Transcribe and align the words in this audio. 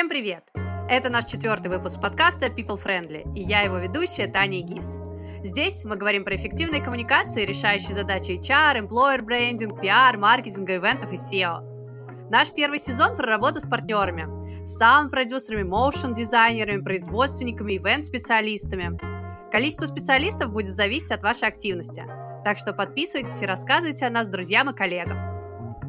Всем 0.00 0.08
привет! 0.08 0.44
Это 0.88 1.10
наш 1.10 1.26
четвертый 1.26 1.68
выпуск 1.68 2.00
подкаста 2.00 2.46
People 2.46 2.82
Friendly, 2.82 3.34
и 3.34 3.42
я 3.42 3.60
его 3.60 3.76
ведущая 3.76 4.28
Таня 4.28 4.62
Гис. 4.62 4.98
Здесь 5.44 5.84
мы 5.84 5.96
говорим 5.96 6.24
про 6.24 6.36
эффективные 6.36 6.82
коммуникации, 6.82 7.44
решающие 7.44 7.92
задачи 7.92 8.30
HR, 8.30 8.88
employer 8.88 9.20
branding, 9.20 9.78
PR, 9.78 10.16
маркетинга, 10.16 10.76
ивентов 10.76 11.12
и 11.12 11.16
SEO. 11.16 12.30
Наш 12.30 12.50
первый 12.50 12.78
сезон 12.78 13.14
про 13.14 13.26
работу 13.26 13.60
с 13.60 13.66
партнерами, 13.66 14.64
саунд-продюсерами, 14.64 15.64
моушн-дизайнерами, 15.64 16.82
производственниками, 16.82 17.76
ивент-специалистами. 17.76 18.98
Количество 19.50 19.84
специалистов 19.84 20.50
будет 20.50 20.74
зависеть 20.74 21.10
от 21.10 21.22
вашей 21.22 21.46
активности, 21.46 22.06
так 22.42 22.56
что 22.56 22.72
подписывайтесь 22.72 23.42
и 23.42 23.46
рассказывайте 23.46 24.06
о 24.06 24.10
нас 24.10 24.28
друзьям 24.28 24.70
и 24.70 24.74
коллегам. 24.74 25.18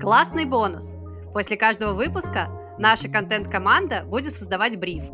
Классный 0.02 0.44
бонус! 0.44 0.98
После 1.34 1.56
каждого 1.56 1.94
выпуска 1.94 2.50
наша 2.78 3.10
контент-команда 3.10 4.04
будет 4.04 4.34
создавать 4.34 4.78
бриф. 4.78 5.06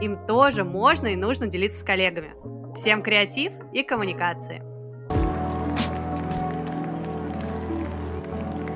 Им 0.00 0.24
тоже 0.26 0.64
можно 0.64 1.08
и 1.08 1.16
нужно 1.16 1.46
делиться 1.46 1.80
с 1.80 1.84
коллегами. 1.84 2.34
Всем 2.74 3.02
креатив 3.02 3.52
и 3.72 3.82
коммуникации! 3.82 4.62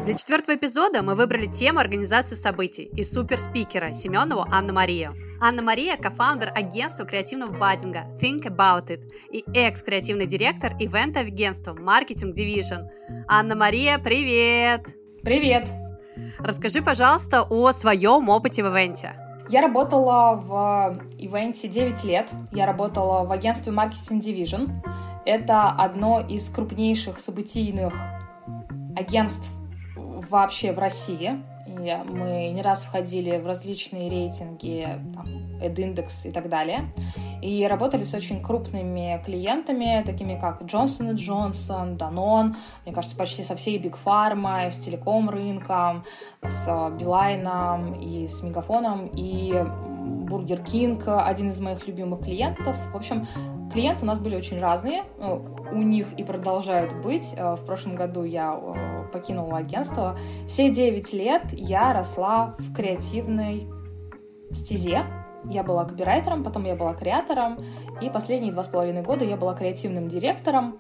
Для 0.04 0.14
четвертого 0.14 0.56
эпизода 0.56 1.02
мы 1.02 1.14
выбрали 1.14 1.46
тему 1.46 1.78
организации 1.78 2.34
событий 2.34 2.90
и 2.96 3.02
суперспикера 3.02 3.92
Семенову 3.92 4.44
Анну 4.50 4.72
Марию. 4.72 5.14
Анна-Мария– 5.41 5.97
кофаундер 6.02 6.52
агентства 6.54 7.06
креативного 7.06 7.56
баддинга 7.56 8.06
Think 8.20 8.42
About 8.42 8.88
It 8.88 9.04
и 9.30 9.44
экс-креативный 9.54 10.27
директор 10.27 10.72
ивент-агентства 10.78 11.72
Marketing 11.72 12.32
Division. 12.36 12.88
Анна-Мария, 13.28 13.98
привет! 13.98 14.88
Привет! 15.22 15.80
Расскажи, 16.38 16.82
пожалуйста, 16.82 17.42
о 17.42 17.72
своем 17.72 18.28
опыте 18.28 18.62
в 18.62 18.66
ивенте. 18.66 19.14
Я 19.48 19.62
работала 19.62 20.36
в 20.36 21.00
ивенте 21.18 21.68
9 21.68 22.04
лет. 22.04 22.30
Я 22.52 22.66
работала 22.66 23.24
в 23.24 23.32
агентстве 23.32 23.72
Marketing 23.72 24.20
Division. 24.20 24.70
Это 25.26 25.70
одно 25.70 26.20
из 26.20 26.48
крупнейших 26.48 27.18
событийных 27.18 27.92
агентств 28.96 29.50
вообще 29.96 30.72
в 30.72 30.78
России. 30.78 31.42
И 31.84 31.97
мы 32.09 32.50
не 32.50 32.62
раз 32.62 32.83
входили 32.83 33.39
в 33.39 33.47
различные 33.47 34.11
рейтинги, 34.11 34.86
там, 35.14 35.27
EdIndex 35.61 36.11
и 36.25 36.31
так 36.31 36.48
далее. 36.48 36.92
И 37.42 37.67
работали 37.67 38.03
с 38.03 38.12
очень 38.14 38.42
крупными 38.42 39.22
клиентами, 39.25 40.03
такими 40.05 40.39
как 40.39 40.62
Johnson 40.62 41.14
Johnson, 41.14 41.97
Danone, 41.97 42.55
мне 42.84 42.95
кажется, 42.95 43.17
почти 43.17 43.42
со 43.42 43.56
всей 43.56 43.78
Big 43.78 43.97
Pharma, 44.05 44.70
с 44.70 44.78
телеком-рынком, 44.78 46.05
с 46.42 46.67
Билайном 46.98 47.94
и 47.94 48.28
с 48.28 48.42
Мегафоном, 48.42 49.06
и 49.06 49.55
Burger 50.30 50.62
King, 50.62 51.05
один 51.06 51.50
из 51.50 51.61
моих 51.61 51.87
любимых 51.87 52.20
клиентов. 52.20 52.77
В 52.92 52.97
общем, 52.97 53.27
клиенты 53.72 54.05
у 54.05 54.06
нас 54.06 54.19
были 54.19 54.37
очень 54.37 54.61
разные, 54.61 55.05
э, 55.19 55.41
у 55.72 55.82
них 55.82 56.12
и 56.18 56.24
продолжают 56.24 56.94
быть. 57.02 57.34
Э, 57.36 57.54
в 57.54 57.64
прошлом 57.64 57.96
году 57.96 58.24
я 58.24 58.54
э, 58.54 59.12
покинула 59.12 59.58
агентство. 59.58 60.16
Все 60.46 60.70
9 60.70 61.12
лет 61.12 61.42
я 61.52 61.92
росла 61.92 62.54
в 62.58 62.74
креативной 62.74 63.68
стезе, 64.52 65.04
я 65.44 65.62
была 65.62 65.84
копирайтером, 65.84 66.44
потом 66.44 66.64
я 66.64 66.74
была 66.74 66.94
креатором, 66.94 67.59
и 68.00 68.10
последние 68.10 68.53
два 68.53 68.62
с 68.62 68.69
половиной 68.69 69.03
года 69.03 69.25
я 69.25 69.36
была 69.36 69.54
креативным 69.54 70.09
директором. 70.09 70.78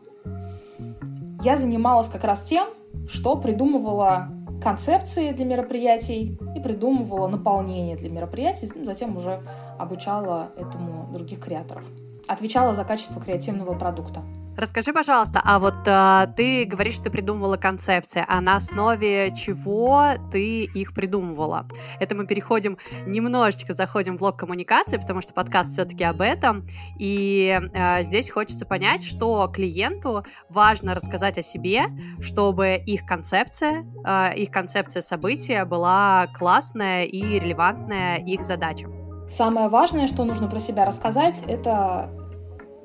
Я 1.42 1.56
занималась 1.56 2.08
как 2.08 2.24
раз 2.24 2.42
тем, 2.42 2.68
что 3.08 3.36
придумывала 3.36 4.28
концепции 4.62 5.32
для 5.32 5.46
мероприятий 5.46 6.38
и 6.54 6.60
придумывала 6.60 7.28
наполнение 7.28 7.96
для 7.96 8.10
мероприятий, 8.10 8.66
затем 8.84 9.16
уже 9.16 9.42
обучала 9.78 10.50
этому 10.56 11.10
других 11.12 11.40
креаторов. 11.40 11.84
Отвечала 12.30 12.76
за 12.76 12.84
качество 12.84 13.20
креативного 13.20 13.74
продукта. 13.74 14.22
Расскажи, 14.56 14.92
пожалуйста, 14.92 15.40
а 15.42 15.58
вот 15.58 15.78
а, 15.86 16.28
ты 16.36 16.64
говоришь, 16.64 16.94
что 16.94 17.04
ты 17.04 17.10
придумывала 17.10 17.56
концепции, 17.56 18.24
а 18.28 18.40
на 18.40 18.54
основе 18.54 19.32
чего 19.32 20.10
ты 20.30 20.62
их 20.62 20.94
придумывала? 20.94 21.66
Это 21.98 22.14
мы 22.14 22.26
переходим 22.26 22.78
немножечко, 23.06 23.74
заходим 23.74 24.16
в 24.16 24.20
блок 24.20 24.36
коммуникации, 24.36 24.98
потому 24.98 25.22
что 25.22 25.32
подкаст 25.32 25.72
все-таки 25.72 26.04
об 26.04 26.20
этом, 26.20 26.66
и 27.00 27.58
а, 27.74 28.02
здесь 28.02 28.30
хочется 28.30 28.64
понять, 28.64 29.04
что 29.04 29.50
клиенту 29.52 30.24
важно 30.48 30.94
рассказать 30.94 31.36
о 31.38 31.42
себе, 31.42 31.86
чтобы 32.20 32.80
их 32.86 33.06
концепция, 33.06 33.84
а, 34.04 34.30
их 34.36 34.52
концепция 34.52 35.02
события 35.02 35.64
была 35.64 36.28
классная 36.34 37.04
и 37.04 37.40
релевантная 37.40 38.18
их 38.18 38.42
задачам. 38.42 38.92
Самое 39.28 39.68
важное, 39.68 40.06
что 40.06 40.24
нужно 40.24 40.48
про 40.48 40.58
себя 40.60 40.84
рассказать, 40.84 41.36
это 41.46 42.10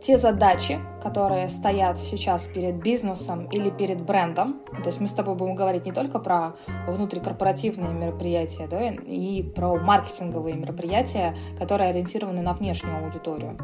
те 0.06 0.20
задачи, 0.20 0.80
которые 1.02 1.48
стоят 1.50 1.98
сейчас 1.98 2.46
перед 2.46 2.76
бизнесом 2.76 3.48
или 3.48 3.72
перед 3.72 4.04
брендом, 4.04 4.62
то 4.84 4.86
есть 4.86 5.02
мы 5.02 5.08
с 5.08 5.12
тобой 5.12 5.34
будем 5.34 5.56
говорить 5.56 5.88
не 5.88 5.92
только 5.92 6.20
про 6.20 6.54
внутрикорпоративные 6.88 7.92
мероприятия, 7.92 8.68
да, 8.68 8.90
и 8.90 9.42
про 9.42 9.76
маркетинговые 9.78 10.56
мероприятия, 10.56 11.36
которые 11.58 11.90
ориентированы 11.90 12.44
на 12.44 12.54
внешнюю 12.54 13.04
аудиторию. 13.04 13.58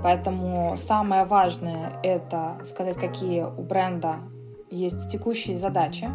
Поэтому 0.00 0.76
самое 0.76 1.24
важное— 1.24 1.98
это 2.04 2.58
сказать, 2.64 2.94
какие 2.94 3.42
у 3.42 3.62
бренда 3.62 4.18
есть 4.70 5.10
текущие 5.10 5.56
задачи, 5.56 6.08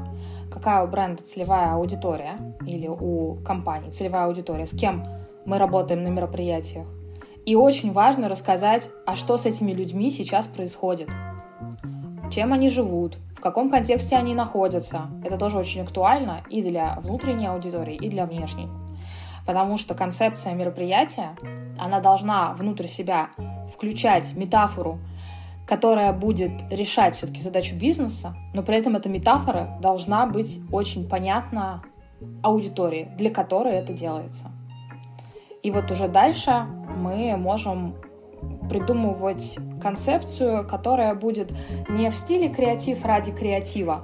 какая 0.49 0.85
у 0.85 0.87
бренда 0.87 1.23
целевая 1.23 1.73
аудитория 1.73 2.37
или 2.65 2.87
у 2.87 3.35
компании 3.43 3.89
целевая 3.89 4.27
аудитория, 4.27 4.65
с 4.65 4.71
кем 4.71 5.03
мы 5.45 5.57
работаем 5.57 6.03
на 6.03 6.07
мероприятиях, 6.07 6.87
и 7.45 7.55
очень 7.55 7.91
важно 7.91 8.29
рассказать, 8.29 8.89
а 9.05 9.15
что 9.15 9.37
с 9.37 9.45
этими 9.45 9.71
людьми 9.73 10.11
сейчас 10.11 10.47
происходит, 10.47 11.09
чем 12.31 12.53
они 12.53 12.69
живут, 12.69 13.17
в 13.35 13.41
каком 13.41 13.69
контексте 13.69 14.15
они 14.15 14.33
находятся. 14.33 15.07
Это 15.23 15.37
тоже 15.37 15.57
очень 15.57 15.81
актуально 15.81 16.43
и 16.49 16.61
для 16.61 16.97
внутренней 17.01 17.47
аудитории, 17.47 17.95
и 17.95 18.09
для 18.09 18.25
внешней. 18.25 18.69
Потому 19.45 19.77
что 19.77 19.93
концепция 19.93 20.53
мероприятия, 20.53 21.35
она 21.77 21.99
должна 21.99 22.53
внутрь 22.53 22.87
себя 22.87 23.29
включать 23.73 24.33
метафору, 24.35 24.99
которая 25.67 26.13
будет 26.13 26.51
решать 26.71 27.15
все-таки 27.15 27.41
задачу 27.41 27.75
бизнеса, 27.75 28.35
но 28.53 28.63
при 28.63 28.77
этом 28.77 28.95
эта 28.95 29.09
метафора 29.09 29.77
должна 29.81 30.25
быть 30.25 30.59
очень 30.71 31.09
понятна 31.09 31.83
аудитории, 32.41 33.11
для 33.17 33.29
которой 33.29 33.73
это 33.73 33.91
делается. 33.91 34.52
И 35.63 35.71
вот 35.71 35.89
уже 35.91 36.09
дальше 36.09 36.67
мы 36.97 37.35
можем 37.37 37.95
придумывать 38.69 39.57
концепцию, 39.81 40.67
которая 40.67 41.15
будет 41.15 41.53
не 41.89 42.09
в 42.09 42.15
стиле 42.15 42.49
креатив 42.49 43.03
ради 43.05 43.31
креатива, 43.31 44.03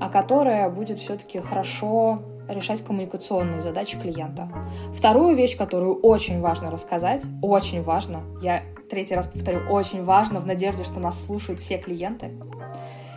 а 0.00 0.08
которая 0.08 0.68
будет 0.70 0.98
все-таки 0.98 1.40
хорошо 1.40 2.20
решать 2.48 2.84
коммуникационные 2.84 3.60
задачи 3.60 3.98
клиента. 3.98 4.48
Вторую 4.94 5.36
вещь, 5.36 5.56
которую 5.56 6.00
очень 6.00 6.40
важно 6.40 6.70
рассказать, 6.70 7.22
очень 7.42 7.82
важно, 7.82 8.22
я 8.42 8.62
третий 8.90 9.14
раз 9.14 9.26
повторю, 9.26 9.60
очень 9.68 10.02
важно, 10.02 10.40
в 10.40 10.46
надежде, 10.46 10.82
что 10.82 10.98
нас 10.98 11.24
слушают 11.24 11.60
все 11.60 11.78
клиенты, 11.78 12.32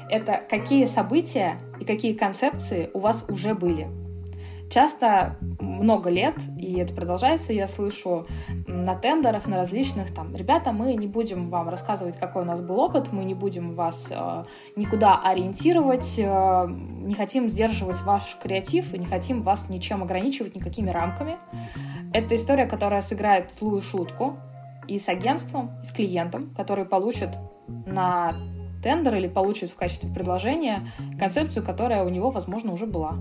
это 0.09 0.41
какие 0.49 0.85
события 0.85 1.57
и 1.79 1.85
какие 1.85 2.13
концепции 2.13 2.91
у 2.93 2.99
вас 2.99 3.25
уже 3.29 3.55
были– 3.55 3.87
часто 4.71 5.35
много 5.59 6.09
лет, 6.09 6.35
и 6.57 6.79
это 6.79 6.93
продолжается, 6.93 7.53
я 7.53 7.67
слышу 7.67 8.25
на 8.67 8.95
тендерах, 8.95 9.47
на 9.47 9.57
различных, 9.57 10.13
там, 10.13 10.35
ребята, 10.35 10.71
мы 10.71 10.93
не 10.95 11.07
будем 11.07 11.49
вам 11.49 11.69
рассказывать, 11.69 12.17
какой 12.17 12.43
у 12.43 12.45
нас 12.45 12.61
был 12.61 12.79
опыт, 12.79 13.11
мы 13.11 13.23
не 13.25 13.33
будем 13.33 13.75
вас 13.75 14.07
э, 14.09 14.43
никуда 14.75 15.19
ориентировать, 15.23 16.15
э, 16.17 16.67
не 16.67 17.13
хотим 17.13 17.49
сдерживать 17.49 18.01
ваш 18.01 18.37
креатив, 18.41 18.93
и 18.93 18.97
не 18.97 19.05
хотим 19.05 19.43
вас 19.43 19.69
ничем 19.69 20.03
ограничивать, 20.03 20.55
никакими 20.55 20.89
рамками. 20.89 21.37
Это 22.13 22.35
история, 22.35 22.65
которая 22.65 23.01
сыграет 23.01 23.51
злую 23.59 23.81
шутку 23.81 24.37
и 24.87 24.99
с 24.99 25.07
агентством, 25.07 25.71
и 25.83 25.85
с 25.85 25.91
клиентом, 25.91 26.53
который 26.55 26.85
получит 26.85 27.29
на 27.67 28.35
тендер 28.83 29.15
или 29.15 29.27
получит 29.27 29.69
в 29.69 29.75
качестве 29.75 30.09
предложения 30.09 30.87
концепцию, 31.19 31.65
которая 31.65 32.03
у 32.03 32.09
него, 32.09 32.31
возможно, 32.31 32.73
уже 32.73 32.85
была. 32.85 33.15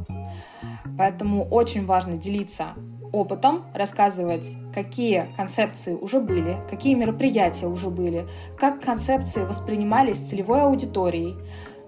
Поэтому 0.97 1.45
очень 1.45 1.87
важно 1.87 2.17
делиться 2.17 2.75
опытом, 3.13 3.65
рассказывать, 3.75 4.55
какие 4.73 5.29
концепции 5.37 5.95
уже 5.95 6.21
были, 6.21 6.59
какие 6.69 6.95
мероприятия 6.95 7.67
уже 7.67 7.91
были, 7.91 8.29
как 8.57 8.81
концепции 8.81 9.45
воспринимались 9.45 10.19
целевой 10.19 10.63
аудиторией, 10.63 11.37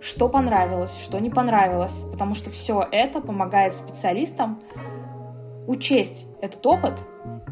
что 0.01 0.29
понравилось, 0.29 0.99
что 1.01 1.19
не 1.21 1.31
понравилось, 1.31 2.05
потому 2.11 2.35
что 2.35 2.51
все 2.51 2.87
это 2.91 3.21
помогает 3.21 3.75
специалистам 3.75 4.61
учесть 5.67 6.27
этот 6.41 6.65
опыт 6.67 6.95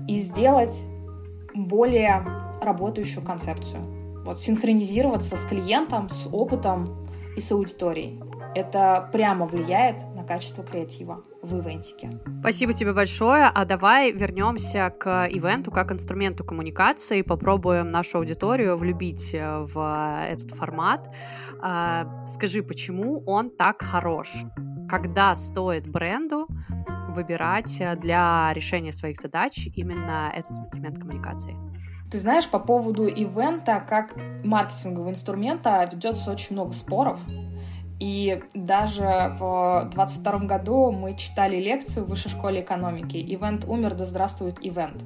и 0.09 0.19
сделать 0.19 0.83
более 1.55 2.25
работающую 2.61 3.25
концепцию. 3.25 3.83
Вот 4.25 4.41
синхронизироваться 4.41 5.37
с 5.37 5.45
клиентом, 5.45 6.09
с 6.09 6.29
опытом 6.33 7.07
и 7.37 7.41
с 7.41 7.51
аудиторией. 7.53 8.21
Это 8.55 9.09
прямо 9.13 9.47
влияет 9.47 9.99
на 10.15 10.20
качество 10.31 10.63
креатива 10.63 11.25
в 11.43 11.59
ивентике. 11.59 12.21
Спасибо 12.41 12.73
тебе 12.73 12.93
большое. 12.93 13.51
А 13.53 13.65
давай 13.65 14.13
вернемся 14.13 14.89
к 14.91 15.27
ивенту 15.29 15.73
как 15.73 15.91
инструменту 15.91 16.45
коммуникации, 16.45 17.23
попробуем 17.23 17.91
нашу 17.91 18.19
аудиторию 18.19 18.77
влюбить 18.77 19.35
э, 19.35 19.67
в 19.75 20.25
этот 20.31 20.53
формат. 20.53 21.13
А, 21.61 22.07
скажи, 22.27 22.63
почему 22.63 23.25
он 23.27 23.51
так 23.51 23.83
хорош? 23.83 24.45
Когда 24.89 25.35
стоит 25.35 25.89
бренду 25.89 26.47
выбирать 27.09 27.81
э, 27.81 27.97
для 27.97 28.53
решения 28.53 28.93
своих 28.93 29.21
задач 29.21 29.67
именно 29.75 30.31
этот 30.33 30.53
инструмент 30.59 30.97
коммуникации? 30.97 31.57
Ты 32.09 32.21
знаешь, 32.21 32.49
по 32.49 32.61
поводу 32.61 33.09
ивента 33.09 33.85
как 33.89 34.15
маркетингового 34.45 35.11
инструмента 35.11 35.89
ведется 35.91 36.31
очень 36.31 36.55
много 36.55 36.73
споров. 36.73 37.19
И 38.01 38.43
даже 38.55 39.37
в 39.39 39.91
22 39.93 40.39
году 40.41 40.91
мы 40.91 41.15
читали 41.17 41.57
лекцию 41.61 42.07
в 42.07 42.09
Высшей 42.09 42.31
школе 42.31 42.63
экономики. 42.63 43.19
Ивент 43.19 43.67
умер, 43.67 43.95
да 43.95 44.07
здравствует 44.07 44.57
ивент. 44.63 45.03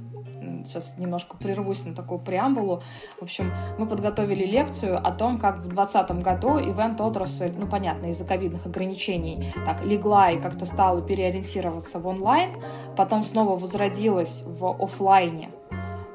Сейчас 0.64 0.96
немножко 0.96 1.36
прервусь 1.36 1.84
на 1.84 1.94
такую 1.94 2.20
преамбулу. 2.20 2.82
В 3.18 3.22
общем, 3.24 3.52
мы 3.78 3.86
подготовили 3.86 4.46
лекцию 4.46 4.96
о 4.96 5.10
том, 5.10 5.38
как 5.38 5.58
в 5.58 5.68
2020 5.68 6.22
году 6.22 6.58
ивент 6.58 7.00
отрасль, 7.00 7.52
ну 7.56 7.66
понятно, 7.66 8.06
из-за 8.06 8.24
ковидных 8.24 8.64
ограничений, 8.64 9.52
так 9.66 9.84
легла 9.84 10.30
и 10.30 10.40
как-то 10.40 10.64
стала 10.64 11.02
переориентироваться 11.02 11.98
в 11.98 12.06
онлайн, 12.06 12.62
потом 12.96 13.24
снова 13.24 13.58
возродилась 13.58 14.42
в 14.46 14.82
офлайне 14.82 15.50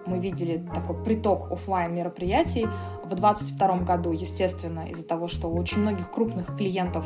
мы 0.09 0.19
видели 0.19 0.65
такой 0.73 1.01
приток 1.03 1.51
офлайн 1.51 1.94
мероприятий. 1.94 2.67
В 3.03 3.09
2022 3.09 3.77
году, 3.79 4.11
естественно, 4.11 4.88
из-за 4.89 5.06
того, 5.06 5.27
что 5.27 5.47
у 5.47 5.57
очень 5.57 5.81
многих 5.81 6.11
крупных 6.11 6.56
клиентов 6.57 7.06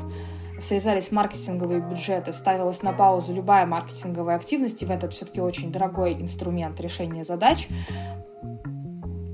срезались 0.59 1.11
маркетинговые 1.11 1.81
бюджеты, 1.81 2.31
ставилась 2.33 2.81
на 2.83 2.93
паузу 2.93 3.33
любая 3.33 3.65
маркетинговая 3.65 4.35
активность, 4.35 4.81
ивент 4.83 5.03
это 5.03 5.13
все-таки 5.13 5.41
очень 5.41 5.71
дорогой 5.71 6.13
инструмент 6.13 6.79
решения 6.79 7.23
задач. 7.23 7.67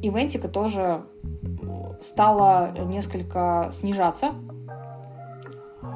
Ивентика 0.02 0.48
тоже 0.48 1.04
стала 2.02 2.72
несколько 2.86 3.70
снижаться 3.72 4.32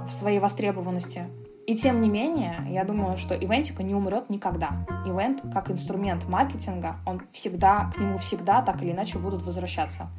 в 0.08 0.14
своей 0.14 0.40
востребованности. 0.40 1.28
И 1.66 1.76
тем 1.76 2.02
не 2.02 2.10
менее, 2.10 2.66
я 2.70 2.84
думаю, 2.84 3.16
что 3.16 3.36
ивентика 3.36 3.84
не 3.84 3.96
умрет 3.96 4.30
никогда. 4.30 4.86
Ивент 5.06 5.42
как 5.54 5.72
инструмент 5.72 6.28
маркетинга, 6.28 6.98
он 7.06 7.22
всегда, 7.32 7.92
к 7.96 8.00
нему 8.00 8.18
всегда 8.18 8.62
так 8.62 8.82
или 8.82 8.92
иначе 8.92 9.18
будут 9.18 9.44
возвращаться. 9.44 10.10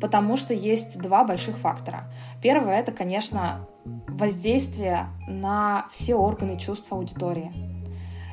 Потому 0.00 0.36
что 0.36 0.54
есть 0.54 0.98
два 1.00 1.22
больших 1.22 1.58
фактора. 1.58 2.12
Первое— 2.42 2.80
это, 2.80 2.90
конечно, 2.90 3.68
воздействие 4.08 5.06
на 5.28 5.86
все 5.92 6.16
органы 6.16 6.58
чувств 6.58 6.92
аудитории. 6.92 7.52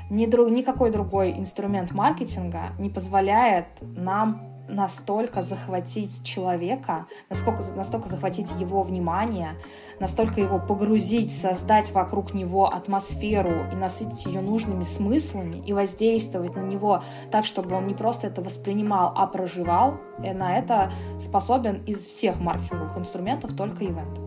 Ни 0.09 0.25
друг, 0.25 0.49
никакой 0.49 0.91
другой 0.91 1.37
инструмент 1.37 1.91
маркетинга 1.91 2.71
не 2.79 2.89
позволяет 2.89 3.67
нам 3.81 4.48
настолько 4.69 5.41
захватить 5.41 6.23
человека, 6.23 7.07
насколько, 7.29 7.63
настолько 7.75 8.07
захватить 8.07 8.51
его 8.59 8.83
внимание, 8.83 9.55
настолько 9.99 10.41
его 10.41 10.59
погрузить, 10.59 11.35
создать 11.35 11.91
вокруг 11.91 12.33
него 12.33 12.67
атмосферу 12.67 13.67
и 13.71 13.75
насытить 13.75 14.25
ее 14.25 14.41
нужными 14.41 14.83
смыслами 14.83 15.57
и 15.65 15.73
воздействовать 15.73 16.55
на 16.55 16.61
него 16.61 17.03
так, 17.31 17.45
чтобы 17.45 17.75
он 17.75 17.87
не 17.87 17.93
просто 17.93 18.27
это 18.27 18.41
воспринимал, 18.41 19.13
а 19.15 19.27
проживал. 19.27 19.97
И 20.23 20.31
на 20.31 20.57
это 20.57 20.91
способен 21.19 21.83
из 21.85 21.99
всех 21.99 22.39
маркетинговых 22.39 22.97
инструментов 22.97 23.55
только 23.55 23.85
ивент. 23.85 24.19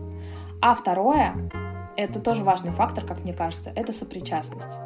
А 0.61 0.75
второе, 0.75 1.49
это 1.95 2.19
тоже 2.19 2.43
важный 2.43 2.71
фактор, 2.71 3.05
как 3.05 3.23
мне 3.23 3.33
кажется, 3.33 3.71
это 3.75 3.91
сопричастность 3.91 4.79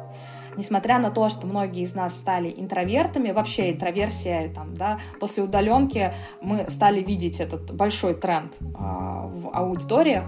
несмотря 0.58 0.98
на 0.98 1.10
то, 1.10 1.28
что 1.28 1.46
многие 1.46 1.82
из 1.82 1.94
нас 1.94 2.14
стали 2.14 2.52
интровертами, 2.54 3.30
вообще 3.30 3.70
интроверсия, 3.70 4.52
там, 4.52 4.74
да, 4.74 4.98
после 5.20 5.44
удаленки 5.44 6.12
мы 6.42 6.68
стали 6.68 7.00
видеть 7.00 7.40
этот 7.40 7.74
большой 7.74 8.14
тренд 8.14 8.54
э, 8.60 8.64
в 8.74 9.50
аудиториях, 9.54 10.24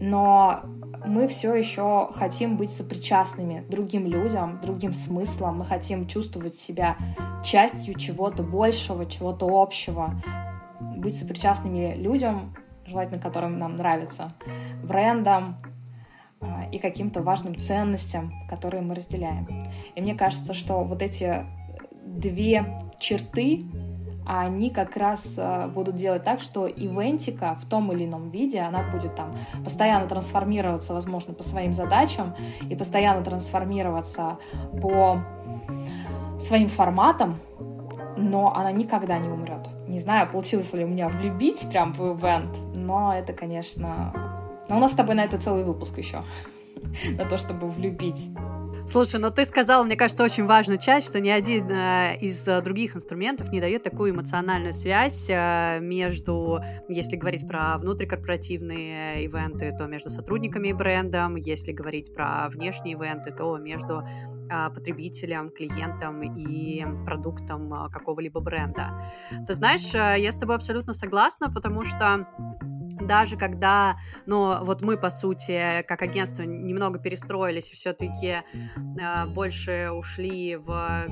но 0.00 0.60
мы 1.06 1.28
все 1.28 1.54
еще 1.54 2.10
хотим 2.14 2.56
быть 2.56 2.70
сопричастными 2.70 3.64
другим 3.68 4.06
людям, 4.06 4.58
другим 4.60 4.92
смыслам, 4.92 5.58
мы 5.58 5.64
хотим 5.64 6.08
чувствовать 6.08 6.56
себя 6.56 6.96
частью 7.44 7.94
чего-то 7.94 8.42
большего, 8.42 9.06
чего-то 9.06 9.46
общего, 9.46 10.20
быть 10.96 11.16
сопричастными 11.16 11.94
людям, 11.94 12.56
желательно 12.86 13.20
которым 13.20 13.58
нам 13.58 13.76
нравится, 13.76 14.32
брендам, 14.82 15.58
а, 15.62 15.73
и 16.72 16.78
каким-то 16.78 17.22
важным 17.22 17.58
ценностям, 17.58 18.32
которые 18.48 18.82
мы 18.82 18.94
разделяем. 18.94 19.48
И 19.94 20.00
мне 20.00 20.14
кажется, 20.14 20.54
что 20.54 20.82
вот 20.84 21.02
эти 21.02 21.46
две 22.04 22.78
черты, 22.98 23.64
они 24.26 24.70
как 24.70 24.96
раз 24.96 25.34
а, 25.36 25.68
будут 25.68 25.96
делать 25.96 26.24
так, 26.24 26.40
что 26.40 26.66
ивентика 26.66 27.58
в 27.60 27.66
том 27.66 27.92
или 27.92 28.06
ином 28.06 28.30
виде, 28.30 28.60
она 28.60 28.82
будет 28.90 29.14
там 29.14 29.32
постоянно 29.62 30.08
трансформироваться, 30.08 30.94
возможно, 30.94 31.34
по 31.34 31.42
своим 31.42 31.72
задачам 31.72 32.34
и 32.68 32.74
постоянно 32.74 33.22
трансформироваться 33.22 34.38
по 34.80 35.22
своим 36.40 36.68
форматам, 36.68 37.38
но 38.16 38.54
она 38.54 38.72
никогда 38.72 39.18
не 39.18 39.28
умрет. 39.28 39.68
Не 39.88 39.98
знаю, 39.98 40.30
получилось 40.30 40.72
ли 40.72 40.84
у 40.84 40.88
меня 40.88 41.08
влюбить 41.08 41.68
прям 41.68 41.92
в 41.92 42.00
ивент, 42.00 42.56
но 42.74 43.14
это, 43.14 43.32
конечно, 43.32 44.33
но 44.68 44.76
у 44.76 44.80
нас 44.80 44.92
с 44.92 44.94
тобой 44.94 45.14
на 45.14 45.24
это 45.24 45.38
целый 45.38 45.64
выпуск 45.64 45.98
еще. 45.98 46.24
На 47.16 47.24
то, 47.24 47.38
чтобы 47.38 47.68
влюбить. 47.68 48.30
Слушай, 48.86 49.18
ну 49.18 49.30
ты 49.30 49.46
сказал, 49.46 49.84
мне 49.84 49.96
кажется, 49.96 50.22
очень 50.22 50.44
важную 50.44 50.78
часть, 50.78 51.08
что 51.08 51.18
ни 51.18 51.30
один 51.30 51.70
э, 51.70 52.18
из 52.20 52.46
э, 52.46 52.60
других 52.60 52.94
инструментов 52.94 53.50
не 53.50 53.58
дает 53.58 53.82
такую 53.82 54.12
эмоциональную 54.12 54.74
связь 54.74 55.26
э, 55.30 55.78
между, 55.80 56.60
если 56.88 57.16
говорить 57.16 57.48
про 57.48 57.78
внутрикорпоративные 57.78 59.24
ивенты, 59.24 59.74
то 59.76 59.86
между 59.86 60.10
сотрудниками 60.10 60.68
и 60.68 60.72
брендом, 60.74 61.36
если 61.36 61.72
говорить 61.72 62.12
про 62.12 62.46
внешние 62.50 62.94
ивенты, 62.94 63.32
то 63.32 63.56
между 63.56 64.02
э, 64.50 64.70
потребителем, 64.74 65.48
клиентом 65.48 66.22
и 66.22 66.84
продуктом 67.06 67.72
э, 67.72 67.90
какого-либо 67.90 68.40
бренда. 68.40 69.10
Ты 69.46 69.54
знаешь, 69.54 69.94
э, 69.94 70.20
я 70.20 70.30
с 70.30 70.36
тобой 70.36 70.56
абсолютно 70.56 70.92
согласна, 70.92 71.50
потому 71.50 71.84
что 71.84 72.28
даже 73.06 73.36
когда, 73.36 73.96
ну, 74.26 74.64
вот 74.64 74.82
мы, 74.82 74.96
по 74.96 75.10
сути, 75.10 75.82
как 75.86 76.02
агентство 76.02 76.42
немного 76.42 76.98
перестроились 76.98 77.70
все-таки 77.70 78.36
э, 78.64 79.26
больше 79.26 79.90
ушли 79.92 80.56
в 80.56 81.06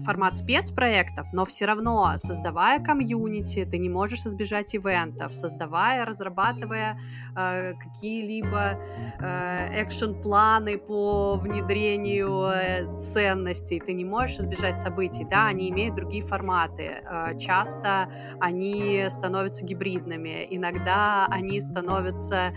формат 0.00 0.36
спецпроектов, 0.36 1.32
но 1.32 1.44
все 1.44 1.66
равно, 1.66 2.12
создавая 2.16 2.78
комьюнити, 2.78 3.64
ты 3.64 3.78
не 3.78 3.88
можешь 3.88 4.26
избежать 4.26 4.74
ивентов, 4.74 5.34
создавая, 5.34 6.04
разрабатывая 6.04 6.98
э, 7.36 7.74
какие-либо 7.74 8.78
э, 9.20 9.82
экшн-планы 9.82 10.78
по 10.78 11.36
внедрению 11.36 12.44
э, 12.46 12.98
ценностей, 12.98 13.80
ты 13.80 13.92
не 13.92 14.04
можешь 14.04 14.40
избежать 14.40 14.78
событий. 14.78 15.26
Да, 15.30 15.46
они 15.46 15.70
имеют 15.70 15.94
другие 15.94 16.22
форматы. 16.22 17.02
Э, 17.04 17.36
часто 17.38 18.10
они 18.40 19.04
становятся 19.08 19.64
гибридными, 19.64 20.46
иногда 20.50 21.26
они 21.26 21.60
становятся 21.60 22.54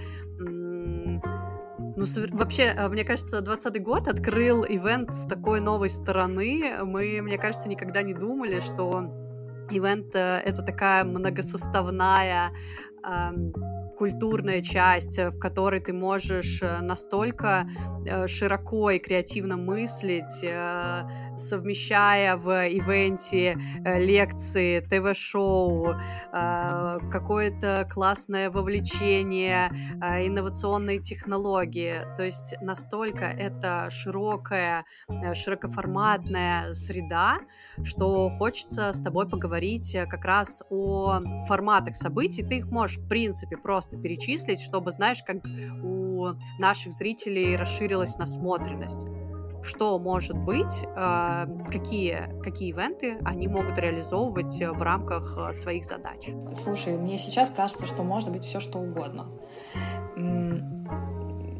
ну, 1.95 2.05
вообще, 2.33 2.73
э, 2.75 2.89
мне 2.89 3.03
кажется, 3.03 3.41
20 3.41 3.81
год 3.81 4.07
открыл 4.07 4.65
ивент 4.65 5.13
с 5.13 5.25
такой 5.25 5.61
новой 5.61 5.89
стороны. 5.89 6.73
Мы, 6.83 7.21
мне 7.21 7.37
кажется, 7.37 7.69
никогда 7.69 8.01
не 8.01 8.13
думали, 8.13 8.59
что 8.59 9.03
ивент 9.71 10.13
э,— 10.15 10.41
это 10.45 10.61
такая 10.61 11.03
многосоставная 11.03 12.51
культурная 13.97 14.63
часть, 14.63 15.19
в 15.19 15.37
которой 15.37 15.79
ты 15.79 15.93
можешь 15.93 16.59
э, 16.63 16.81
настолько 16.81 17.69
широко 18.25 18.89
и 18.89 18.99
креативно 18.99 19.57
мыслить, 19.57 20.43
совмещая 21.37 22.37
в 22.37 22.49
ивенте 22.67 23.57
э, 23.85 23.99
лекции, 23.99 24.79
ТВ-шоу, 24.79 25.93
э, 25.93 26.97
какое-то 27.11 27.87
классное 27.91 28.49
вовлечение, 28.49 29.69
э, 30.01 30.27
инновационные 30.27 30.99
технологии. 30.99 31.95
То 32.15 32.23
есть 32.23 32.55
настолько 32.61 33.25
это 33.25 33.89
широкая, 33.89 34.85
широкоформатная 35.33 36.73
среда, 36.73 37.37
что 37.83 38.29
хочется 38.29 38.93
с 38.93 39.01
тобой 39.01 39.27
поговорить 39.27 39.97
как 40.09 40.25
раз 40.25 40.63
о 40.69 41.19
форматах 41.47 41.95
событий. 41.95 42.43
Ты 42.43 42.57
их 42.57 42.67
можешь, 42.67 42.97
в 42.97 43.07
принципе, 43.07 43.57
просто 43.57 43.97
перечислить, 43.97 44.61
чтобы, 44.61 44.91
знаешь, 44.91 45.21
как 45.25 45.37
у 45.83 46.27
наших 46.59 46.91
зрителей 46.91 47.55
расширилась 47.55 48.17
насмотренность 48.17 49.07
что 49.65 49.97
может 49.99 50.37
быть, 50.37 50.85
а, 50.95 51.47
какие, 51.67 52.29
какие 52.41 52.69
ивенты 52.69 53.17
они 53.25 53.47
могут 53.47 53.77
реализовывать 53.77 54.61
в 54.61 54.81
рамках 54.81 55.37
а, 55.37 55.53
своих 55.53 55.83
задач. 55.83 56.29
Слушай, 56.55 56.97
мне 56.97 57.17
сейчас 57.17 57.49
кажется, 57.49 57.85
что 57.85 58.03
может 58.03 58.31
быть 58.31 58.45
все 58.45 58.59
что 58.59 58.79
угодно. 58.79 59.27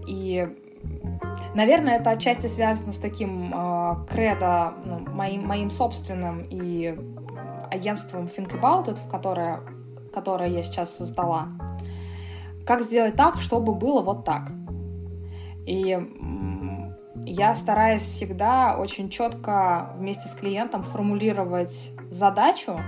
И 0.08 0.48
наверное, 1.56 1.98
это 1.98 2.12
отчасти 2.12 2.48
связано 2.48 2.92
с 2.92 2.98
таким 2.98 3.54
э, 3.54 3.96
кредо 4.10 4.76
ну, 4.86 5.00
моим, 5.00 5.48
моим 5.48 5.70
собственным 5.70 6.46
и 6.50 6.96
агентством 7.72 8.26
Think 8.26 8.60
About 8.60 8.88
It, 8.88 9.00
в 9.00 9.10
которое, 9.10 9.62
которое 10.14 10.50
я 10.50 10.64
сейчас 10.64 10.96
создала. 10.96 11.48
Как 12.66 12.82
сделать 12.82 13.16
так, 13.16 13.40
чтобы 13.42 13.74
было 13.74 14.02
вот 14.02 14.26
так? 14.26 14.52
И 15.66 15.98
я 17.26 17.56
стараюсь 17.56 18.04
всегда 18.04 18.78
очень 18.78 19.10
четко 19.10 19.94
вместе 19.98 20.28
с 20.28 20.36
клиентом 20.36 20.84
формулировать 20.84 21.92
задачу, 22.10 22.80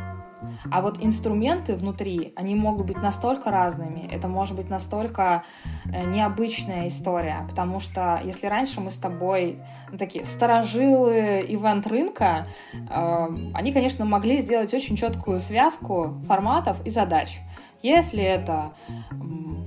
а 0.70 0.82
вот 0.82 0.98
инструменты 1.04 1.76
внутри, 1.76 2.34
они 2.36 2.56
могут 2.56 2.88
быть 2.88 3.02
настолько 3.02 3.52
разными, 3.52 4.08
это 4.12 4.28
может 4.28 4.56
быть 4.56 4.70
настолько 4.70 5.44
э, 5.86 6.06
необычная 6.06 6.88
история, 6.88 7.46
потому 7.50 7.80
что 7.80 8.22
если 8.24 8.48
раньше 8.48 8.82
мы 8.82 8.92
с 8.92 8.98
тобой 8.98 9.60
ну, 9.92 9.98
такие 9.98 10.26
сторожилы 10.26 11.46
ивент 11.48 11.88
рынка, 11.88 12.48
э, 12.74 13.28
они, 13.54 13.74
конечно, 13.74 14.06
могли 14.06 14.40
сделать 14.40 14.74
очень 14.74 14.96
четкую 14.96 15.40
связку 15.40 16.14
форматов 16.28 16.78
и 16.86 16.90
задач. 16.90 17.40
Если 17.88 18.22
это 18.22 18.74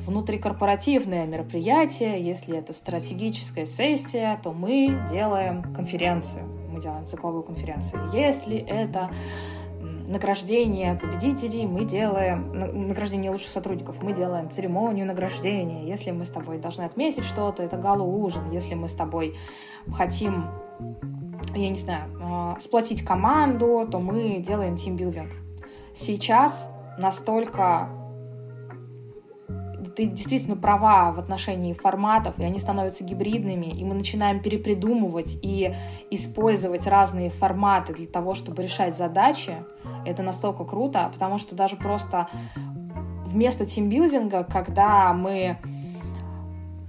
внутрикорпоративное 0.07 1.25
мероприятие, 1.25 2.21
если 2.23 2.59
это 2.59 2.75
стратегическая 2.75 3.65
сессия, 3.65 4.39
то 4.43 4.53
мы 4.53 5.07
делаем 5.09 5.63
конференцию, 5.75 6.45
мы 6.71 6.83
делаем 6.83 7.07
цикловую 7.07 7.45
конференцию. 7.45 8.11
Если 8.13 8.59
это 8.59 9.11
награждение 9.81 10.97
победителей, 10.97 11.67
мы 11.67 11.87
делаем 11.87 12.53
награждение 12.89 13.31
лучших 13.31 13.53
сотрудников, 13.53 14.03
мы 14.03 14.13
делаем 14.13 14.51
церемонию 14.51 15.07
награждения. 15.07 15.87
Если 15.87 16.11
мы 16.11 16.27
с 16.27 16.29
тобой 16.29 16.59
должны 16.59 16.83
отметить 16.83 17.25
что-то, 17.25 17.63
это 17.63 17.79
гала-ужин. 17.79 18.51
Если 18.51 18.75
мы 18.75 18.89
с 18.89 18.95
тобой 18.95 19.35
хотим, 19.95 20.51
я 21.55 21.71
не 21.71 21.79
знаю, 21.79 22.11
а, 22.23 22.59
сплотить 22.61 23.03
команду, 23.03 23.89
то 23.91 23.99
мы 23.99 24.41
делаем 24.41 24.77
тимбилдинг. 24.77 25.31
Сейчас 25.95 26.69
настолько 26.99 27.89
ты 30.01 30.07
действительно 30.07 30.57
права 30.57 31.13
в 31.13 31.19
отношении 31.19 31.75
форматов, 31.75 32.39
и 32.39 32.43
они 32.43 32.59
становятся 32.59 33.05
гибридными, 33.05 33.67
и 33.67 33.85
мы 33.85 33.95
начинаем 33.95 34.41
перепридумывать 34.41 35.39
и 35.43 35.75
использовать 36.11 36.87
разные 36.87 37.29
форматы 37.29 37.93
для 37.93 38.07
того, 38.07 38.35
чтобы 38.35 38.63
решать 38.63 38.97
задачи, 38.97 39.57
это 40.07 40.23
настолько 40.23 40.65
круто, 40.65 41.11
потому 41.13 41.37
что 41.37 41.55
даже 41.55 41.77
просто 41.77 42.29
вместо 43.27 43.67
тимбилдинга, 43.67 44.43
когда 44.45 45.13
мы 45.13 45.59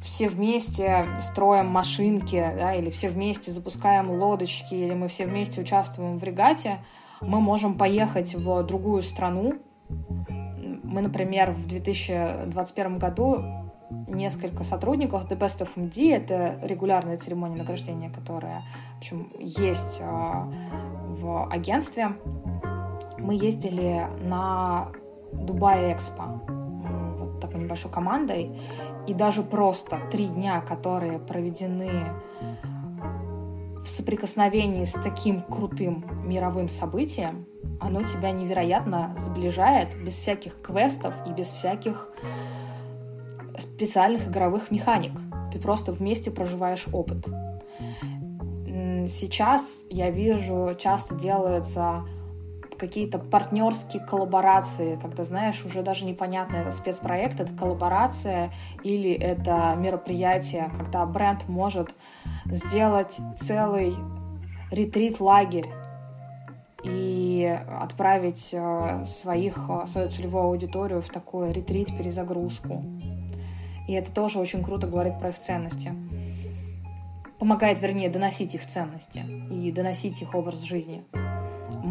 все 0.01 0.29
вместе 0.29 1.05
строим 1.19 1.67
машинки, 1.67 2.37
да, 2.37 2.73
или 2.75 2.89
все 2.91 3.09
вместе 3.09 3.51
запускаем 3.51 4.09
лодочки, 4.09 4.73
или 4.73 4.93
мы 4.93 5.09
все 5.09 5.25
вместе 5.25 5.59
участвуем 5.59 6.17
в 6.17 6.23
регате, 6.23 6.79
мы 7.19 7.41
можем 7.41 7.77
поехать 7.77 8.35
в 8.35 8.63
другую 8.63 9.01
страну, 9.01 9.55
мы, 10.91 11.01
например, 11.01 11.51
в 11.51 11.67
2021 11.67 12.99
году 12.99 13.43
несколько 14.07 14.63
сотрудников 14.63 15.25
The 15.29 15.37
Best 15.37 15.61
of 15.61 15.69
MD, 15.75 16.13
это 16.15 16.59
регулярная 16.61 17.17
церемония 17.17 17.57
награждения, 17.57 18.09
которая, 18.09 18.63
в 18.95 18.97
общем, 18.99 19.31
есть 19.39 19.99
а, 20.01 20.51
в 21.07 21.47
агентстве. 21.49 22.09
Мы 23.17 23.35
ездили 23.35 24.07
на 24.21 24.89
Дубай 25.33 25.93
Экспо 25.93 26.41
вот 27.19 27.39
такой 27.39 27.61
небольшой 27.61 27.91
командой, 27.91 28.51
и 29.07 29.13
даже 29.13 29.43
просто 29.43 29.99
три 30.11 30.27
дня, 30.27 30.61
которые 30.61 31.19
проведены 31.19 32.11
в 33.83 33.89
соприкосновении 33.89 34.85
с 34.85 34.91
таким 34.91 35.41
крутым 35.41 36.05
мировым 36.25 36.69
событием, 36.69 37.45
оно 37.79 38.03
тебя 38.03 38.31
невероятно 38.31 39.15
сближает 39.19 40.01
без 40.03 40.13
всяких 40.13 40.61
квестов 40.61 41.13
и 41.27 41.31
без 41.31 41.47
всяких 41.47 42.09
специальных 43.57 44.27
игровых 44.27 44.71
механик. 44.71 45.13
Ты 45.51 45.59
просто 45.59 45.91
вместе 45.91 46.31
проживаешь 46.31 46.87
опыт. 46.93 47.25
Сейчас 49.07 49.83
я 49.89 50.11
вижу, 50.11 50.75
часто 50.77 51.15
делаются 51.15 52.05
какие-то 52.81 53.19
партнерские 53.19 54.03
коллаборации, 54.03 54.97
когда, 54.99 55.23
знаешь, 55.23 55.63
уже 55.63 55.83
даже 55.83 56.03
непонятно, 56.03 56.55
это 56.55 56.71
спецпроект, 56.71 57.39
это 57.39 57.53
коллаборация 57.53 58.51
или 58.83 59.11
это 59.11 59.75
мероприятие, 59.77 60.71
когда 60.75 61.05
бренд 61.05 61.47
может 61.47 61.93
сделать 62.45 63.19
целый 63.37 63.93
ретрит-лагерь 64.71 65.67
и 66.83 67.55
отправить 67.79 68.49
э, 68.51 69.05
своих, 69.05 69.59
э, 69.69 69.85
свою 69.85 70.09
целевую 70.09 70.45
аудиторию 70.45 71.03
в 71.03 71.09
такой 71.09 71.53
ретрит, 71.53 71.95
перезагрузку. 71.95 72.83
И 73.87 73.93
это 73.93 74.11
тоже 74.11 74.39
очень 74.39 74.63
круто 74.63 74.87
говорит 74.87 75.19
про 75.19 75.29
их 75.29 75.37
ценности. 75.37 75.93
Помогает, 77.37 77.79
вернее, 77.79 78.09
доносить 78.09 78.55
их 78.55 78.65
ценности 78.65 79.23
и 79.51 79.71
доносить 79.71 80.19
их 80.23 80.33
образ 80.33 80.61
жизни. 80.61 81.03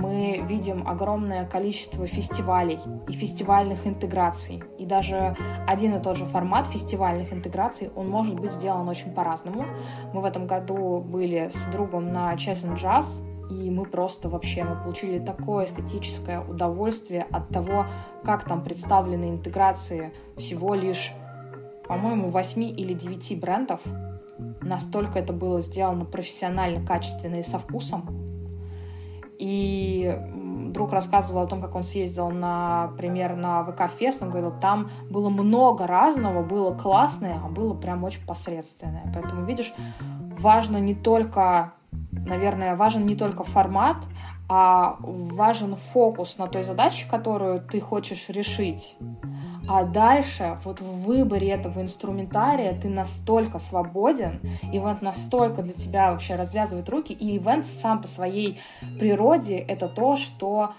Мы 0.01 0.43
видим 0.49 0.89
огромное 0.89 1.47
количество 1.47 2.07
фестивалей 2.07 2.81
и 3.07 3.13
фестивальных 3.13 3.87
интеграций. 3.87 4.63
И 4.79 4.87
даже 4.87 5.37
один 5.67 5.95
и 5.95 6.03
тот 6.03 6.17
же 6.17 6.25
формат 6.25 6.69
фестивальных 6.69 7.35
интеграций, 7.35 7.91
он 7.95 8.09
может 8.09 8.41
быть 8.41 8.51
сделан 8.51 8.89
очень 8.89 9.13
по-разному. 9.13 9.67
Мы 10.15 10.23
в 10.23 10.25
этом 10.25 10.47
году 10.47 11.01
были 11.01 11.51
с 11.53 11.67
другом 11.67 12.15
на 12.15 12.33
Chess 12.35 12.67
and 12.67 12.79
Jazz, 12.79 13.23
и 13.51 13.69
мы 13.71 13.85
просто 13.85 14.31
вообще 14.31 14.65
мы 14.65 14.77
получили 14.77 15.19
такое 15.19 15.67
эстетическое 15.67 16.41
удовольствие 16.41 17.27
от 17.31 17.49
того, 17.49 17.85
как 18.25 18.45
там 18.45 18.65
представлены 18.65 19.29
интеграции 19.29 20.15
всего 20.39 20.75
лишь, 20.75 21.13
по-моему, 21.87 22.31
8 22.31 22.63
или 22.63 22.95
9 22.95 23.39
брендов. 23.39 23.83
Настолько 24.63 25.19
это 25.19 25.35
было 25.35 25.61
сделано 25.61 26.07
профессионально, 26.07 26.87
качественно 26.87 27.37
и 27.37 27.43
со 27.43 27.59
вкусом. 27.59 28.30
И 29.41 30.19
друг 30.75 30.93
рассказывал 30.93 31.43
о 31.43 31.47
том, 31.47 31.63
как 31.63 31.75
он 31.75 31.83
съездил, 31.83 32.29
например, 32.29 33.37
на 33.37 33.65
ВК-фест, 33.65 34.23
он 34.23 34.29
говорил, 34.29 34.53
там 34.61 34.91
было 35.09 35.31
много 35.31 35.87
разного, 35.87 36.43
было 36.43 36.75
классное, 36.75 37.41
а 37.43 37.49
было 37.49 37.73
прям 37.73 38.05
очень 38.05 38.25
посредственное. 38.27 39.11
Поэтому, 39.15 39.47
видишь, 39.47 39.73
важно 40.39 40.77
не 40.77 40.95
только 40.95 41.73
наверное, 42.13 42.77
важен 42.77 43.07
не 43.07 43.15
только 43.15 43.45
формат, 43.45 43.97
а 44.49 44.97
важен 45.01 45.77
фокус 45.77 46.39
на 46.39 46.49
той 46.49 46.65
задаче, 46.65 47.07
которую 47.09 47.61
ты 47.61 47.81
хочешь 47.81 48.29
решить. 48.29 48.97
А 49.73 49.85
дальше, 49.85 50.59
вот 50.65 50.81
в 50.81 51.05
выборе 51.05 51.51
этого 51.51 51.81
инструментария 51.81 52.75
ты 52.75 52.89
настолько 52.89 53.61
свободен, 53.61 54.41
ивент 54.63 55.01
настолько 55.01 55.63
для 55.63 55.73
тебя 55.73 56.11
вообще 56.11 56.35
развязывает 56.35 56.89
руки, 56.89 57.13
и 57.13 57.37
ивент 57.37 57.65
сам 57.65 58.03
по 58.03 58.09
своей 58.09 58.59
природе 58.99 59.59
это 59.59 59.87
то, 59.87 60.17
что 60.17 60.73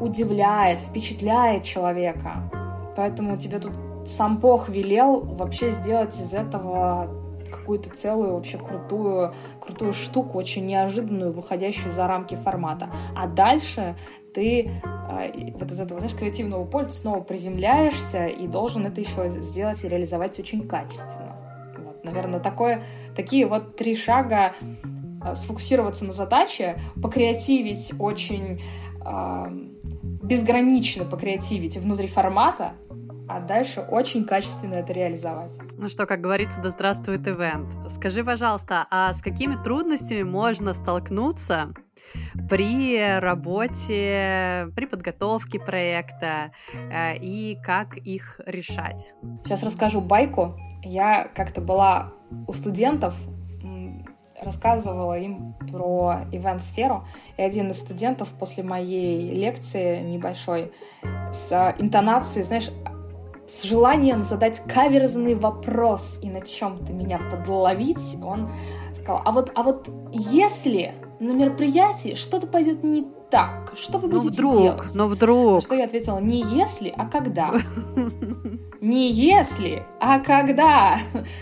удивляет, 0.00 0.80
впечатляет 0.80 1.62
человека. 1.62 2.50
Поэтому 2.96 3.36
тебе 3.36 3.60
тут 3.60 3.74
сам 4.04 4.38
Бог 4.38 4.68
велел 4.68 5.20
вообще 5.20 5.70
сделать 5.70 6.18
из 6.18 6.34
этого 6.34 7.08
какую-то 7.48 7.90
целую 7.90 8.34
вообще 8.34 8.58
крутую, 8.58 9.32
крутую 9.60 9.92
штуку, 9.92 10.38
очень 10.38 10.66
неожиданную, 10.66 11.32
выходящую 11.32 11.92
за 11.92 12.08
рамки 12.08 12.34
формата. 12.34 12.88
А 13.14 13.28
дальше 13.28 13.94
ты 14.34 14.70
э, 14.82 15.50
вот 15.54 15.70
из 15.70 15.80
этого, 15.80 16.00
знаешь, 16.00 16.16
креативного 16.16 16.64
поля 16.64 16.90
снова 16.90 17.20
приземляешься 17.20 18.26
и 18.26 18.46
должен 18.46 18.84
это 18.86 19.00
еще 19.00 19.30
сделать 19.40 19.82
и 19.84 19.88
реализовать 19.88 20.38
очень 20.38 20.66
качественно. 20.66 21.36
Вот, 21.78 22.04
наверное, 22.04 22.40
такое, 22.40 22.82
такие 23.16 23.46
вот 23.46 23.76
три 23.76 23.96
шага 23.96 24.52
э, 25.24 25.34
сфокусироваться 25.34 26.04
на 26.04 26.12
задаче, 26.12 26.80
покреативить 27.00 27.92
очень 27.98 28.60
э, 29.04 29.46
безгранично 30.22 31.04
покреативить 31.04 31.76
внутри 31.76 32.08
формата, 32.08 32.72
а 33.28 33.40
дальше 33.40 33.80
очень 33.80 34.24
качественно 34.24 34.74
это 34.74 34.92
реализовать. 34.92 35.52
Ну 35.78 35.88
что, 35.88 36.06
как 36.06 36.20
говорится, 36.20 36.60
да 36.60 36.68
здравствует 36.68 37.26
ивент. 37.26 37.74
Скажи, 37.88 38.24
пожалуйста, 38.24 38.86
а 38.90 39.12
с 39.12 39.22
какими 39.22 39.54
трудностями 39.62 40.22
можно 40.22 40.74
столкнуться 40.74 41.74
при 42.48 43.18
работе, 43.20 44.68
при 44.74 44.86
подготовке 44.86 45.58
проекта 45.58 46.52
э, 46.74 47.16
и 47.16 47.58
как 47.62 47.96
их 47.96 48.40
решать? 48.46 49.14
Сейчас 49.44 49.62
расскажу 49.62 50.00
байку. 50.00 50.58
Я 50.82 51.28
как-то 51.34 51.60
была 51.60 52.12
у 52.46 52.52
студентов, 52.52 53.14
рассказывала 54.44 55.18
им 55.18 55.54
про 55.70 56.26
ивент-сферу, 56.30 57.04
и 57.36 57.42
один 57.42 57.70
из 57.70 57.78
студентов 57.78 58.28
после 58.38 58.62
моей 58.62 59.32
лекции 59.32 60.00
небольшой 60.00 60.72
с 61.32 61.74
интонацией, 61.78 62.44
знаешь, 62.44 62.70
с 63.46 63.62
желанием 63.62 64.24
задать 64.24 64.60
каверзный 64.60 65.34
вопрос 65.34 66.18
и 66.22 66.30
на 66.30 66.40
чем-то 66.40 66.92
меня 66.92 67.20
подловить, 67.30 68.16
он 68.22 68.50
сказал, 68.94 69.22
а 69.24 69.32
вот, 69.32 69.52
а 69.54 69.62
вот 69.62 69.88
если 70.12 70.94
на 71.20 71.32
мероприятии 71.32 72.14
что-то 72.14 72.46
пойдет 72.46 72.82
не 72.82 73.06
так, 73.30 73.72
что 73.76 73.98
вы 73.98 74.08
ну 74.08 74.20
будете 74.20 74.34
вдруг, 74.34 74.56
делать? 74.56 74.94
Ну 74.94 75.06
вдруг. 75.06 75.62
Что 75.62 75.74
я 75.74 75.84
ответила, 75.84 76.18
не 76.18 76.42
если, 76.42 76.92
а 76.96 77.06
когда. 77.06 77.52
Не 78.80 79.10
если, 79.10 79.82
а 79.98 80.20
когда 80.20 80.98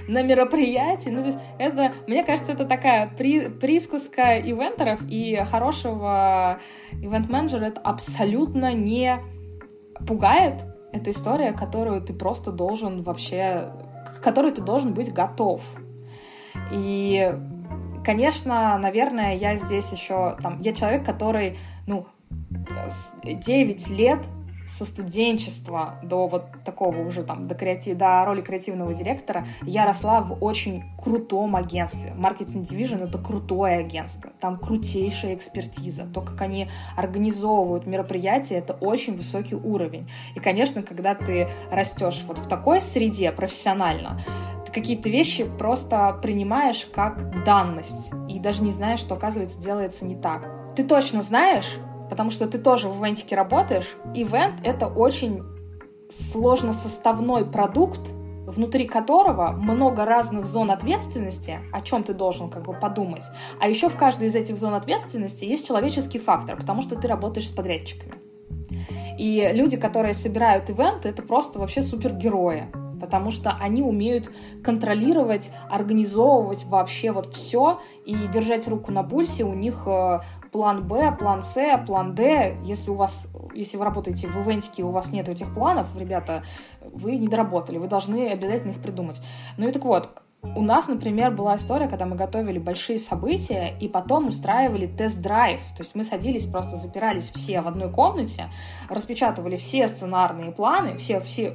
на 0.07 0.23
мероприятии. 0.23 1.11
Ну, 1.11 1.23
то 1.23 1.27
есть 1.27 1.39
это, 1.59 1.93
мне 2.07 2.23
кажется, 2.23 2.53
это 2.53 2.65
такая 2.65 3.13
при, 3.19 3.49
присказка 3.49 4.39
ивентеров 4.39 5.01
и 5.09 5.43
хорошего 5.51 6.61
ивент-менеджера 6.93 7.65
это 7.65 7.81
абсолютно 7.81 8.73
не 8.75 9.19
пугает. 10.07 10.63
Это 10.93 11.11
история, 11.11 11.53
которую 11.53 12.01
ты 12.03 12.13
просто 12.13 12.53
должен 12.53 13.03
вообще, 13.03 13.73
к 14.17 14.23
которой 14.23 14.53
ты 14.53 14.63
должен 14.63 14.95
быть 14.95 15.13
готов. 15.13 15.63
И 16.71 17.35
Конечно, 18.05 18.79
наверное, 18.79 19.37
я 19.37 19.57
здесь 19.57 19.91
еще, 19.93 20.37
там, 20.43 20.61
я 20.61 20.73
человек, 20.73 21.05
который, 21.05 21.59
ну, 21.87 22.07
9 23.25 23.89
лет 23.91 24.21
со 24.67 24.85
студенчества 24.85 26.01
до 26.03 26.27
вот 26.27 26.47
такого 26.65 27.07
уже 27.07 27.23
там, 27.25 27.47
до, 27.47 27.55
креатив, 27.55 27.97
до 27.99 28.25
роли 28.25 28.41
креативного 28.41 28.95
директора, 28.95 29.47
я 29.63 29.85
росла 29.85 30.21
в 30.23 30.43
очень 30.43 30.83
крутом 31.03 31.57
агентстве. 31.57 32.15
Marketing 32.17 32.63
Division— 32.63 33.05
это 33.09 33.19
крутое 33.19 33.79
агентство. 33.79 34.31
Там 34.41 34.59
крутейшая 34.59 35.35
экспертиза. 35.35 36.07
То, 36.07 36.23
как 36.23 36.41
они 36.41 36.69
организовывают 36.97 37.87
мероприятия, 37.87 38.57
это 38.57 38.73
очень 38.73 39.15
высокий 39.15 39.57
уровень. 39.57 40.09
И, 40.35 40.41
конечно, 40.41 40.83
когда 40.83 41.15
ты 41.15 41.49
растешь 41.71 42.25
вот 42.27 42.39
в 42.39 42.49
такой 42.49 42.81
среде 42.81 43.31
профессионально, 43.31 44.21
какие-то 44.73 45.09
вещи 45.09 45.45
просто 45.59 46.19
принимаешь 46.23 46.87
как 46.93 47.45
данность 47.45 48.11
и 48.29 48.39
даже 48.39 48.63
не 48.63 48.71
знаешь, 48.71 49.01
что, 49.01 49.15
оказывается, 49.15 49.61
делается 49.61 50.05
не 50.05 50.17
так. 50.17 50.49
Ты 50.77 50.85
точно 50.85 51.23
знаешь, 51.23 51.77
потому 52.09 52.31
что 52.31 52.47
ты 52.47 52.59
тоже 52.59 52.89
в 52.89 53.01
ивентике 53.01 53.37
работаешь. 53.37 53.89
Ивент— 54.15 54.61
это 54.65 54.87
очень 54.87 55.43
сложно 56.11 56.73
составной 56.73 57.45
продукт, 57.45 58.01
внутри 58.47 58.87
которого 58.87 59.53
много 59.53 60.05
разных 60.05 60.47
зон 60.47 60.71
ответственности, 60.71 61.61
о 61.73 61.81
чем 61.81 62.03
ты 62.03 62.13
должен 62.13 62.51
как 62.51 62.65
бы 62.65 62.73
подумать. 62.73 63.23
А 63.61 63.69
еще 63.69 63.89
в 63.89 63.97
каждой 63.97 64.29
из 64.29 64.35
этих 64.35 64.57
зон 64.57 64.75
ответственности 64.75 65.45
есть 65.45 65.67
человеческий 65.67 66.19
фактор, 66.19 66.57
потому 66.57 66.83
что 66.83 66.97
ты 66.97 67.07
работаешь 67.07 67.49
с 67.49 67.51
подрядчиками. 67.53 68.15
И 69.19 69.49
люди, 69.53 69.77
которые 69.77 70.15
собирают 70.15 70.69
ивенты, 70.71 71.09
это 71.11 71.23
просто 71.23 71.59
вообще 71.59 71.83
супергерои 71.83 72.67
потому 73.03 73.33
что 73.33 73.51
они 73.61 73.83
умеют 73.83 74.31
контролировать, 74.63 75.51
организовывать 75.69 76.65
вообще 76.65 77.11
вот 77.11 77.35
все 77.35 77.81
и 78.07 78.29
держать 78.29 78.69
руку 78.69 78.93
на 78.93 79.03
пульсе. 79.03 79.45
У 79.45 79.53
них 79.53 79.83
э, 79.87 80.21
план 80.53 80.87
Б, 80.87 81.15
план 81.19 81.43
С, 81.43 81.61
план 81.85 82.15
Д. 82.15 82.57
Если 82.63 82.91
у 82.91 82.95
вас, 82.95 83.27
если 83.55 83.77
вы 83.77 83.85
работаете 83.85 84.29
в 84.29 84.37
ивентике, 84.37 84.85
у 84.85 84.91
вас 84.91 85.13
нет 85.13 85.29
этих 85.29 85.53
планов, 85.53 85.89
ребята, 85.97 86.45
вы 86.81 87.17
не 87.17 87.27
доработали, 87.27 87.79
вы 87.79 87.89
должны 87.89 88.29
обязательно 88.31 88.71
их 88.71 88.81
придумать. 88.81 89.21
Ну 89.57 89.69
и 89.69 89.73
так 89.73 89.85
вот, 89.85 90.23
у 90.57 90.61
нас, 90.61 90.89
например, 90.89 91.31
была 91.31 91.57
история, 91.57 91.87
когда 91.87 92.05
мы 92.05 92.17
готовили 92.17 92.59
большие 92.59 92.99
события 92.99 93.77
и 93.81 93.89
потом 93.89 94.27
устраивали 94.27 94.89
тест-драйв. 94.89 95.61
То 95.77 95.83
есть 95.83 95.95
мы 95.95 96.03
садились, 96.03 96.47
просто 96.47 96.77
запирались 96.77 97.31
все 97.31 97.61
в 97.61 97.69
одной 97.69 97.91
комнате, 97.91 98.51
распечатывали 98.89 99.55
все 99.55 99.87
сценарные 99.87 100.51
планы, 100.51 100.97
все, 100.97 101.21
все, 101.21 101.55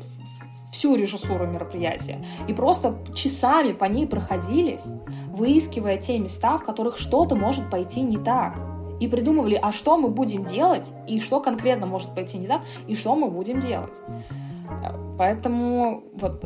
всю 0.77 0.95
режиссуру 0.95 1.47
мероприятия. 1.47 2.23
И 2.47 2.53
просто 2.53 2.97
часами 3.15 3.73
по 3.73 3.85
ней 3.85 4.05
проходились, 4.07 4.85
выискивая 5.31 5.97
те 5.97 6.19
места, 6.19 6.57
в 6.57 6.63
которых 6.63 6.97
что-то 6.97 7.35
может 7.35 7.69
пойти 7.71 8.01
не 8.01 8.17
так. 8.17 8.59
И 8.99 9.07
придумывали, 9.07 9.59
а 9.61 9.71
что 9.71 9.97
мы 9.97 10.09
будем 10.09 10.43
делать, 10.43 10.91
и 11.07 11.19
что 11.19 11.39
конкретно 11.39 11.87
может 11.87 12.13
пойти 12.13 12.37
не 12.37 12.47
так, 12.47 12.61
и 12.87 12.95
что 12.95 13.15
мы 13.15 13.29
будем 13.29 13.59
делать. 13.59 13.93
Поэтому 15.17 16.03
вот 16.13 16.43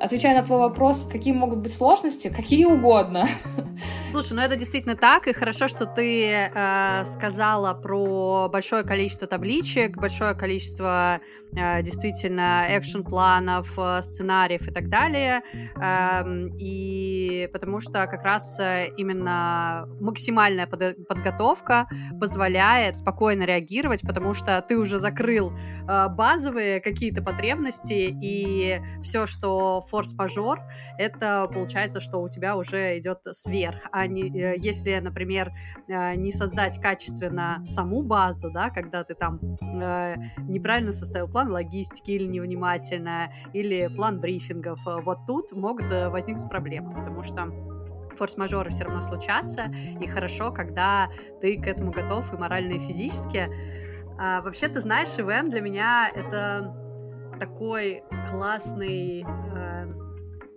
отвечая 0.00 0.38
на 0.38 0.46
твой 0.46 0.58
вопрос, 0.58 1.08
какие 1.10 1.32
могут 1.32 1.60
быть 1.60 1.74
сложности, 1.74 2.28
какие 2.28 2.64
угодно. 2.64 3.26
Слушай, 4.10 4.32
ну 4.34 4.40
это 4.40 4.56
действительно 4.56 4.96
так, 4.96 5.26
и 5.26 5.32
хорошо, 5.32 5.68
что 5.68 5.84
ты 5.84 6.30
э, 6.30 7.04
сказала 7.04 7.74
про 7.74 8.48
большое 8.50 8.82
количество 8.82 9.26
табличек, 9.26 9.98
большое 9.98 10.34
количество 10.34 11.20
э, 11.54 11.82
действительно 11.82 12.64
экшн-планов, 12.68 13.74
э, 13.78 14.02
сценариев 14.02 14.66
и 14.68 14.70
так 14.70 14.88
далее, 14.88 15.42
э, 15.76 16.24
и 16.58 17.48
потому 17.52 17.80
что 17.80 18.06
как 18.06 18.22
раз 18.22 18.58
э, 18.58 18.88
именно 18.96 19.86
максимальная 20.00 20.66
под 20.66 21.06
подготовка 21.06 21.86
позволяет 22.18 22.96
спокойно 22.96 23.42
реагировать, 23.42 24.00
потому 24.02 24.32
что 24.32 24.64
ты 24.66 24.78
уже 24.78 24.98
закрыл 24.98 25.52
э, 25.52 26.08
базовые 26.08 26.80
какие-то 26.80 27.22
потребности, 27.22 28.05
и 28.08 28.80
все, 29.02 29.26
что 29.26 29.80
форс-мажор, 29.80 30.60
это 30.98 31.48
получается, 31.52 32.00
что 32.00 32.18
у 32.18 32.28
тебя 32.28 32.56
уже 32.56 32.98
идет 32.98 33.20
сверх, 33.32 33.80
а 33.92 34.06
не, 34.06 34.28
э, 34.28 34.56
если, 34.58 34.98
например, 34.98 35.52
э, 35.88 36.14
не 36.16 36.32
создать 36.32 36.80
качественно 36.80 37.62
саму 37.64 38.02
базу, 38.02 38.50
да, 38.50 38.70
когда 38.70 39.04
ты 39.04 39.14
там 39.14 39.40
э, 39.60 40.16
неправильно 40.48 40.92
составил 40.92 41.28
план 41.28 41.50
логистики 41.50 42.12
или 42.12 42.26
невнимательно, 42.26 43.32
или 43.52 43.88
план 43.88 44.20
брифингов, 44.20 44.80
вот 44.84 45.18
тут 45.26 45.52
могут 45.52 45.90
возникнуть 45.90 46.48
проблемы, 46.48 46.94
потому 46.94 47.22
что 47.22 47.50
форс-мажоры 48.16 48.70
все 48.70 48.84
равно 48.84 49.02
случатся, 49.02 49.72
и 50.00 50.06
хорошо, 50.06 50.50
когда 50.50 51.10
ты 51.40 51.60
к 51.60 51.66
этому 51.66 51.92
готов 51.92 52.32
и 52.32 52.36
морально, 52.36 52.74
и 52.74 52.78
физически. 52.78 53.48
А, 54.18 54.40
вообще, 54.40 54.68
ты 54.68 54.80
знаешь, 54.80 55.18
ивент 55.18 55.50
для 55.50 55.60
меня 55.60 56.10
это 56.14 56.85
такой 57.38 58.02
классный 58.30 59.24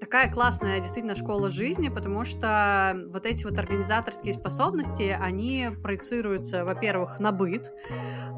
такая 0.09 0.31
классная 0.31 0.79
действительно 0.79 1.13
школа 1.13 1.51
жизни, 1.51 1.89
потому 1.89 2.23
что 2.25 2.99
вот 3.09 3.27
эти 3.27 3.43
вот 3.43 3.59
организаторские 3.59 4.33
способности, 4.33 5.15
они 5.15 5.69
проецируются, 5.83 6.65
во-первых, 6.65 7.19
на 7.19 7.31
быт, 7.31 7.71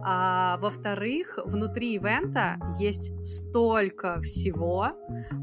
а 0.04 0.58
во-вторых, 0.60 1.40
внутри 1.46 1.94
ивента 1.96 2.58
есть 2.78 3.14
столько 3.26 4.20
всего. 4.20 4.90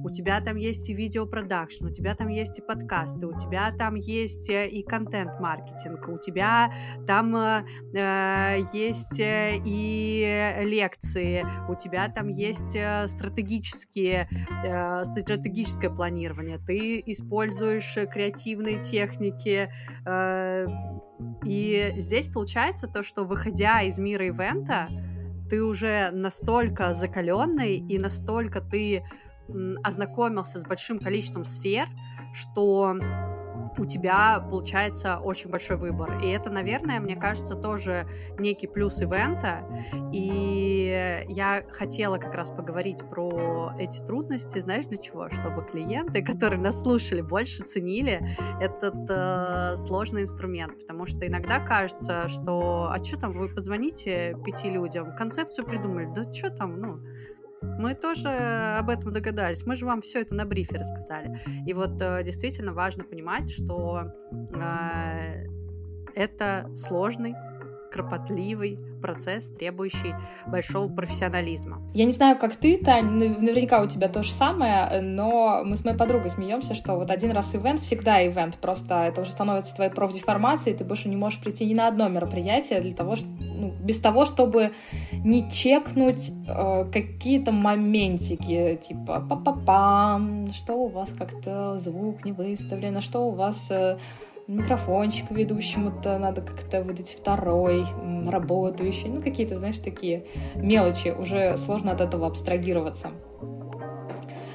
У 0.05 0.11
тебя 0.11 0.43
там 0.43 0.57
есть 0.57 0.91
и 0.91 0.95
видеопродакшн, 0.95 1.87
у 1.87 1.91
тебя 1.91 2.14
там 2.14 2.29
есть 2.29 2.59
и 2.59 2.62
подкасты, 2.62 3.27
у 3.27 3.33
тебя 3.33 3.73
там 3.73 3.95
есть 3.95 4.51
э, 4.51 4.69
и 4.69 4.83
контент-маркетинг, 4.83 6.09
у 6.09 6.19
тебя 6.19 6.71
там 7.07 7.35
э, 7.37 7.64
э 7.95 8.59
есть 8.75 9.19
э, 9.19 9.57
и 9.64 10.57
лекции, 10.61 11.47
у 11.71 11.75
тебя 11.75 12.09
там 12.11 12.29
есть 12.29 12.77
стратегические, 13.07 14.29
э, 14.64 15.05
стратегическое 15.05 15.88
планирование, 15.88 16.18
ты 16.67 17.03
используешь 17.07 17.95
креативные 18.13 18.81
техники, 18.81 19.71
э, 20.05 20.67
и 21.45 21.95
здесь 21.97 22.29
получается 22.29 22.87
то, 22.87 23.03
что 23.03 23.25
выходя 23.25 23.83
из 23.83 23.99
мира 23.99 24.27
ивента, 24.27 24.89
ты 25.49 25.63
уже 25.63 26.11
настолько 26.13 26.93
закаленный 26.93 27.77
и 27.77 27.99
настолько 27.99 28.61
ты 28.61 29.03
ознакомился 29.83 30.61
с 30.61 30.65
большим 30.65 30.99
количеством 30.99 31.45
сфер, 31.45 31.89
что 32.35 32.97
у 33.79 33.87
тебя 33.87 34.41
получается 34.51 35.19
очень 35.19 35.51
большой 35.51 35.77
выбор. 35.77 36.19
И 36.21 36.29
это, 36.29 36.51
наверное, 36.51 37.01
мне 37.01 37.17
кажется, 37.17 37.55
тоже 37.55 38.07
некий 38.38 38.67
плюс 38.67 39.01
ивента. 39.01 39.64
И 40.12 41.25
я 41.29 41.64
хотела 41.73 42.19
как 42.19 42.35
раз 42.35 42.51
поговорить 42.51 43.03
про 43.09 43.73
эти 43.79 43.99
трудности, 43.99 44.59
знаешь, 44.59 44.87
для 44.87 44.99
чего? 44.99 45.29
Чтобы 45.31 45.64
клиенты, 45.64 46.23
которые 46.25 46.61
нас 46.61 46.83
слушали, 46.83 47.21
больше 47.21 47.64
ценили 47.64 48.29
этот 48.61 49.09
э, 49.09 49.77
сложный 49.77 50.23
инструмент. 50.23 50.81
Потому 50.81 51.07
что 51.07 51.27
иногда 51.27 51.61
кажется, 51.61 52.29
что 52.29 52.88
а 52.91 53.03
что 53.03 53.19
там, 53.19 53.33
вы 53.33 53.49
позвоните 53.49 54.37
пяти 54.45 54.71
людям, 54.71 55.14
концепцию 55.17 55.67
придумали, 55.67 56.09
да 56.14 56.33
что 56.33 56.51
там, 56.51 56.81
ну, 56.81 57.01
мы 57.62 57.94
тоже 57.94 58.29
об 58.29 58.90
этом 58.90 59.12
догадались. 59.12 59.66
Мы 59.66 59.77
же 59.77 59.87
вам 59.87 60.01
все 60.01 60.21
это 60.21 60.35
на 60.35 60.44
брифе 60.44 60.77
рассказали. 60.79 61.38
И 61.66 61.73
вот 61.73 62.01
э, 62.01 62.23
действительно 62.25 62.73
важно 62.73 63.05
понимать, 63.05 63.51
что 63.51 64.12
э, 64.55 65.47
это 66.14 66.71
сложный 66.75 67.35
кропотливый 67.90 68.79
процесс, 69.01 69.51
требующий 69.51 70.14
большого 70.46 70.92
профессионализма. 70.92 71.81
Я 71.94 72.05
не 72.05 72.12
знаю, 72.12 72.38
как 72.38 72.57
ты, 72.57 72.79
Тань, 72.79 73.07
наверняка 73.07 73.83
у 73.83 73.87
тебя 73.87 74.09
то 74.09 74.22
же 74.22 74.33
самое, 74.33 75.01
но 75.01 75.62
мы 75.64 75.77
с 75.77 75.85
моей 75.85 75.96
подругой 75.96 76.31
смеемся, 76.31 76.74
что 76.74 76.96
вот 76.96 77.11
один 77.11 77.31
раз 77.33 77.55
ивент, 77.55 77.81
всегда 77.81 78.27
ивент, 78.27 78.57
просто 78.57 79.05
это 79.05 79.22
уже 79.22 79.31
становится 79.31 79.74
твоей 79.74 79.90
профдеформацией, 79.90 80.77
ты 80.77 80.85
больше 80.85 81.09
не 81.09 81.16
можешь 81.16 81.40
прийти 81.40 81.64
ни 81.66 81.74
на 81.74 81.88
одно 81.88 82.09
мероприятие 82.09 82.81
для 82.81 82.94
того, 82.94 83.16
ну, 83.40 83.72
без 83.81 83.98
того, 84.01 84.24
чтобы 84.24 84.72
не 85.12 85.51
чекнуть 85.51 86.31
э, 86.48 86.85
какие-то 86.92 87.53
моментики, 87.53 88.81
типа 88.87 89.24
па-па-пам, 89.29 90.53
что 90.53 90.74
у 90.74 90.88
вас 90.88 91.11
как-то 91.16 91.79
звук 91.79 92.24
не 92.24 92.33
выставлен, 92.33 92.96
а 92.96 93.01
что 93.01 93.29
у 93.29 93.31
вас 93.31 93.57
э, 93.70 93.96
микрофончик 94.49 95.31
ведущему-то 95.31 96.19
надо 96.19 96.41
как-то 96.41 96.83
выдать 96.83 97.11
второй, 97.11 97.85
работающий, 98.27 99.09
ну 99.09 99.21
какие-то, 99.21 99.59
знаешь, 99.59 99.79
такие 99.79 100.25
мелочи, 100.57 101.15
уже 101.17 101.57
сложно 101.59 101.93
от 101.93 102.01
этого 102.01 102.27
абстрагироваться. 102.27 103.11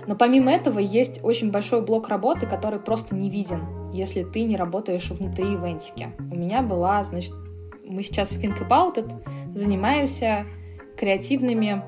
Но 0.07 0.15
помимо 0.15 0.51
этого 0.51 0.79
есть 0.79 1.23
очень 1.23 1.51
большой 1.51 1.81
блок 1.81 2.09
работы, 2.09 2.47
который 2.47 2.79
просто 2.79 3.15
не 3.15 3.29
виден, 3.29 3.91
если 3.93 4.23
ты 4.23 4.43
не 4.43 4.57
работаешь 4.57 5.09
внутри 5.09 5.45
ивентики. 5.45 6.09
У 6.19 6.35
меня 6.35 6.61
была, 6.61 7.03
значит, 7.03 7.33
мы 7.85 8.03
сейчас 8.03 8.31
в 8.31 8.39
Think 8.41 8.67
About 8.67 8.95
It 8.95 9.55
занимаемся 9.55 10.45
креативными 10.97 11.83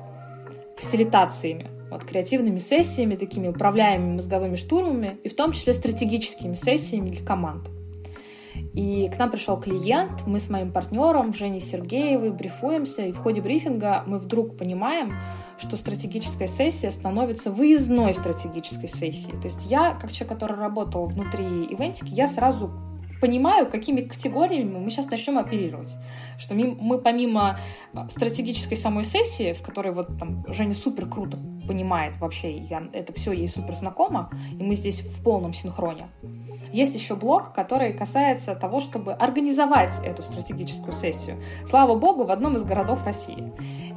фасилитациями, 0.76 1.68
вот, 1.90 2.04
креативными 2.04 2.58
сессиями, 2.58 3.16
такими 3.16 3.48
управляемыми 3.48 4.14
мозговыми 4.14 4.56
штурмами, 4.56 5.18
и 5.24 5.28
в 5.28 5.34
том 5.34 5.52
числе 5.52 5.72
стратегическими 5.72 6.54
сессиями 6.54 7.08
для 7.08 7.26
команд. 7.26 7.68
И 8.74 9.08
к 9.08 9.18
нам 9.18 9.30
пришел 9.30 9.58
клиент, 9.58 10.26
мы 10.26 10.38
с 10.38 10.50
моим 10.50 10.70
партнером 10.70 11.32
Женей 11.32 11.60
Сергеевой 11.60 12.30
брифуемся, 12.30 13.02
и 13.02 13.12
в 13.12 13.18
ходе 13.18 13.40
брифинга 13.40 14.04
мы 14.06 14.18
вдруг 14.18 14.56
понимаем, 14.58 15.14
что 15.58 15.76
стратегическая 15.76 16.46
сессия 16.46 16.90
становится 16.90 17.50
выездной 17.50 18.12
стратегической 18.12 18.88
сессией. 18.88 19.40
То 19.40 19.46
есть 19.46 19.64
я, 19.66 19.94
как 19.94 20.12
человек, 20.12 20.38
который 20.38 20.56
работал 20.56 21.06
внутри 21.06 21.44
ивентики, 21.44 22.12
я 22.12 22.28
сразу 22.28 22.70
понимаю, 23.20 23.70
какими 23.70 24.00
категориями 24.02 24.78
мы 24.78 24.90
сейчас 24.90 25.10
начнем 25.10 25.38
оперировать. 25.38 25.94
Что 26.38 26.54
мы 26.54 26.98
помимо 26.98 27.58
а, 27.94 28.08
стратегической 28.08 28.76
самой 28.76 29.04
сессии, 29.04 29.52
в 29.52 29.62
которой 29.62 29.92
вот 29.92 30.18
там 30.18 30.44
Женя 30.48 30.74
супер 30.74 31.08
круто 31.08 31.38
понимает 31.66 32.16
вообще, 32.18 32.56
я, 32.56 32.88
это 32.92 33.12
все 33.12 33.32
ей 33.32 33.48
супер 33.48 33.74
знакомо, 33.74 34.30
и 34.58 34.62
мы 34.62 34.74
здесь 34.74 35.00
в 35.00 35.22
полном 35.22 35.52
синхроне. 35.52 36.08
Есть 36.72 36.94
еще 36.94 37.16
блок, 37.16 37.52
который 37.54 37.92
касается 37.92 38.54
того, 38.54 38.80
чтобы 38.80 39.12
организовать 39.12 39.98
эту 40.04 40.22
стратегическую 40.22 40.92
сессию. 40.92 41.40
Слава 41.66 41.96
богу, 41.96 42.24
в 42.24 42.30
одном 42.30 42.56
из 42.56 42.64
городов 42.64 43.04
России. 43.04 43.52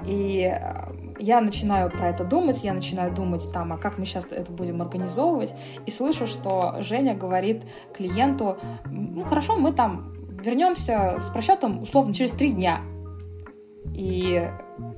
И 0.08 0.46
а, 0.46 0.92
я 1.20 1.42
начинаю 1.42 1.92
про 1.92 2.10
это 2.10 2.24
думать, 2.24 2.64
я 2.64 2.74
начинаю 2.74 3.14
думать 3.14 3.52
там, 3.52 3.74
а 3.74 3.78
как 3.78 3.98
мы 3.98 4.06
сейчас 4.06 4.26
это 4.32 4.52
будем 4.52 4.82
организовывать, 4.82 5.54
и 5.86 5.92
слышу, 5.92 6.26
что 6.26 6.78
Женя 6.80 7.16
говорит 7.16 7.64
клиенту, 7.96 8.58
ну 8.86 9.24
хорошо, 9.26 9.58
мы 9.58 9.74
там 9.74 10.14
вернемся 10.42 11.18
с 11.20 11.30
просчетом 11.30 11.82
условно 11.82 12.14
через 12.14 12.32
три 12.32 12.52
дня. 12.52 12.82
И 13.94 14.50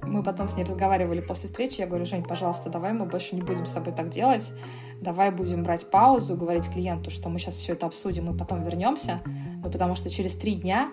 мы 0.04 0.22
потом 0.22 0.48
с 0.48 0.56
ней 0.56 0.64
разговаривали 0.64 1.22
после 1.22 1.48
встречи, 1.48 1.82
я 1.82 1.88
говорю, 1.88 2.06
Жень, 2.06 2.24
пожалуйста, 2.24 2.70
давай 2.70 2.94
мы 2.94 3.06
больше 3.06 3.36
не 3.36 3.42
будем 3.42 3.66
с 3.66 3.72
тобой 3.72 3.94
так 3.94 4.10
делать, 4.10 4.52
давай 5.00 5.32
будем 5.32 5.64
брать 5.64 5.90
паузу, 5.90 6.36
говорить 6.36 6.72
клиенту, 6.72 7.10
что 7.10 7.30
мы 7.30 7.40
сейчас 7.40 7.56
все 7.56 7.74
это 7.74 7.88
обсудим 7.88 8.30
и 8.30 8.38
потом 8.38 8.64
вернемся, 8.64 9.22
ну, 9.64 9.72
потому 9.72 9.96
что 9.96 10.10
через 10.10 10.36
три 10.36 10.56
дня 10.56 10.92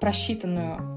просчитанную 0.00 0.95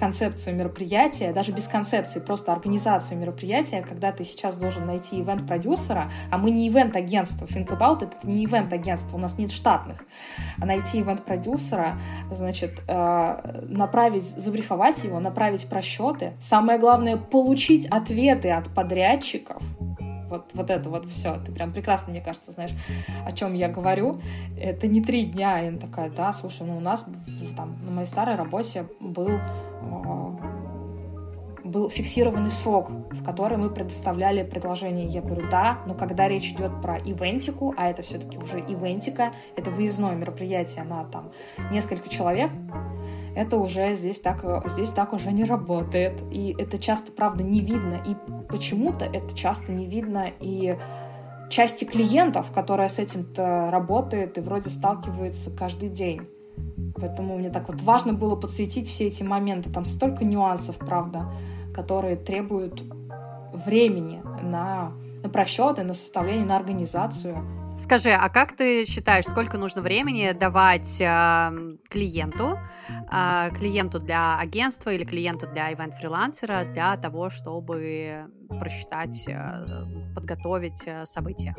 концепцию 0.00 0.56
мероприятия, 0.56 1.32
даже 1.32 1.52
без 1.52 1.68
концепции, 1.68 2.18
просто 2.18 2.52
организацию 2.52 3.18
мероприятия, 3.18 3.82
когда 3.82 4.10
ты 4.10 4.24
сейчас 4.24 4.56
должен 4.56 4.86
найти 4.86 5.20
ивент-продюсера, 5.20 6.10
а 6.30 6.38
мы 6.38 6.50
не 6.50 6.68
ивент-агентство, 6.68 7.44
Think 7.44 7.68
About 7.68 8.02
это 8.02 8.26
не 8.26 8.44
ивент-агентство, 8.44 9.16
у 9.16 9.20
нас 9.20 9.38
нет 9.38 9.52
штатных, 9.52 10.02
а 10.60 10.66
найти 10.66 11.00
ивент-продюсера, 11.00 11.98
значит, 12.30 12.80
э, 12.88 13.62
направить, 13.68 14.24
забрифовать 14.24 15.04
его, 15.04 15.20
направить 15.20 15.68
просчеты, 15.68 16.32
самое 16.40 16.78
главное, 16.78 17.16
получить 17.18 17.86
ответы 17.86 18.50
от 18.50 18.74
подрядчиков, 18.74 19.62
вот, 20.30 20.50
вот 20.54 20.70
это 20.70 20.88
вот 20.88 21.06
все. 21.06 21.38
Ты 21.44 21.52
прям 21.52 21.72
прекрасно, 21.72 22.10
мне 22.10 22.20
кажется, 22.20 22.52
знаешь, 22.52 22.72
о 23.26 23.32
чем 23.32 23.54
я 23.54 23.68
говорю. 23.68 24.20
Это 24.56 24.86
не 24.86 25.02
три 25.02 25.26
дня. 25.26 25.62
И 25.62 25.68
она 25.68 25.78
такая, 25.78 26.10
да, 26.10 26.32
слушай, 26.32 26.66
ну 26.66 26.76
у 26.76 26.80
нас 26.80 27.06
там 27.56 27.76
на 27.84 27.90
моей 27.90 28.06
старой 28.06 28.36
работе 28.36 28.86
был 29.00 29.28
а, 29.28 30.59
был 31.70 31.88
фиксированный 31.88 32.50
срок, 32.50 32.90
в 32.90 33.24
который 33.24 33.56
мы 33.56 33.70
предоставляли 33.70 34.42
предложение. 34.42 35.06
Я 35.06 35.22
говорю, 35.22 35.48
да, 35.50 35.78
но 35.86 35.94
когда 35.94 36.28
речь 36.28 36.50
идет 36.50 36.80
про 36.82 36.98
ивентику, 36.98 37.74
а 37.76 37.88
это 37.88 38.02
все-таки 38.02 38.38
уже 38.38 38.58
ивентика, 38.60 39.32
это 39.56 39.70
выездное 39.70 40.14
мероприятие 40.14 40.84
на 40.84 41.04
там 41.04 41.32
несколько 41.70 42.08
человек, 42.08 42.50
это 43.34 43.56
уже 43.58 43.94
здесь 43.94 44.18
так, 44.18 44.44
здесь 44.70 44.90
так 44.90 45.12
уже 45.12 45.32
не 45.32 45.44
работает. 45.44 46.20
И 46.30 46.54
это 46.58 46.78
часто, 46.78 47.12
правда, 47.12 47.44
не 47.44 47.60
видно. 47.60 48.02
И 48.06 48.16
почему-то 48.48 49.04
это 49.04 49.36
часто 49.36 49.72
не 49.72 49.86
видно 49.86 50.30
и 50.40 50.76
части 51.48 51.84
клиентов, 51.84 52.50
которая 52.52 52.88
с 52.88 52.98
этим-то 52.98 53.70
работает 53.70 54.38
и 54.38 54.40
вроде 54.40 54.70
сталкивается 54.70 55.50
каждый 55.50 55.88
день. 55.88 56.22
Поэтому 56.96 57.38
мне 57.38 57.50
так 57.50 57.68
вот 57.68 57.80
важно 57.82 58.12
было 58.12 58.36
подсветить 58.36 58.88
все 58.88 59.06
эти 59.06 59.22
моменты. 59.22 59.70
Там 59.70 59.84
столько 59.84 60.24
нюансов, 60.24 60.76
правда, 60.76 61.26
которые 61.80 62.16
требуют 62.16 62.82
времени 63.52 64.22
на, 64.42 64.92
на 65.22 65.28
просчеты, 65.30 65.82
на 65.82 65.94
составление, 65.94 66.44
на 66.44 66.56
организацию. 66.56 67.38
Скажи, 67.78 68.10
а 68.10 68.28
как 68.28 68.52
ты 68.52 68.84
считаешь, 68.84 69.24
сколько 69.24 69.56
нужно 69.56 69.80
времени 69.80 70.32
давать 70.32 71.00
э, 71.00 71.50
клиенту, 71.88 72.58
э, 73.10 73.50
клиенту 73.58 73.98
для 73.98 74.38
агентства 74.38 74.90
или 74.90 75.04
клиенту 75.04 75.46
для 75.46 75.72
ивент-фрилансера 75.72 76.64
для 76.64 76.94
того, 76.98 77.30
чтобы 77.30 78.26
просчитать, 78.50 79.24
э, 79.26 79.64
подготовить 80.14 80.82
э, 80.84 81.06
события? 81.06 81.54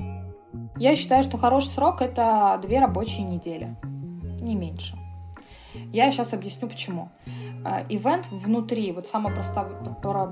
Я 0.77 0.95
считаю, 0.95 1.23
что 1.23 1.39
хороший 1.39 1.69
срок 1.69 2.01
это 2.03 2.59
две 2.61 2.79
рабочие 2.79 3.23
недели, 3.23 3.75
не 4.41 4.55
меньше. 4.55 5.00
Я 5.91 6.11
сейчас 6.11 6.33
объясню 6.33 6.67
почему. 6.67 7.09
Э, 7.65 7.85
ивент 7.89 8.27
внутри, 8.31 8.91
вот 8.91 9.07
самая 9.07 9.33
простая, 9.33 9.65
которая 9.65 10.29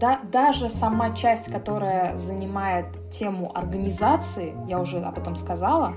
да, 0.00 0.20
даже 0.32 0.70
сама 0.70 1.14
часть, 1.14 1.52
которая 1.52 2.16
занимает 2.16 2.86
тему 3.10 3.52
организации, 3.54 4.54
я 4.66 4.80
уже 4.80 4.98
об 4.98 5.18
этом 5.18 5.36
сказала, 5.36 5.94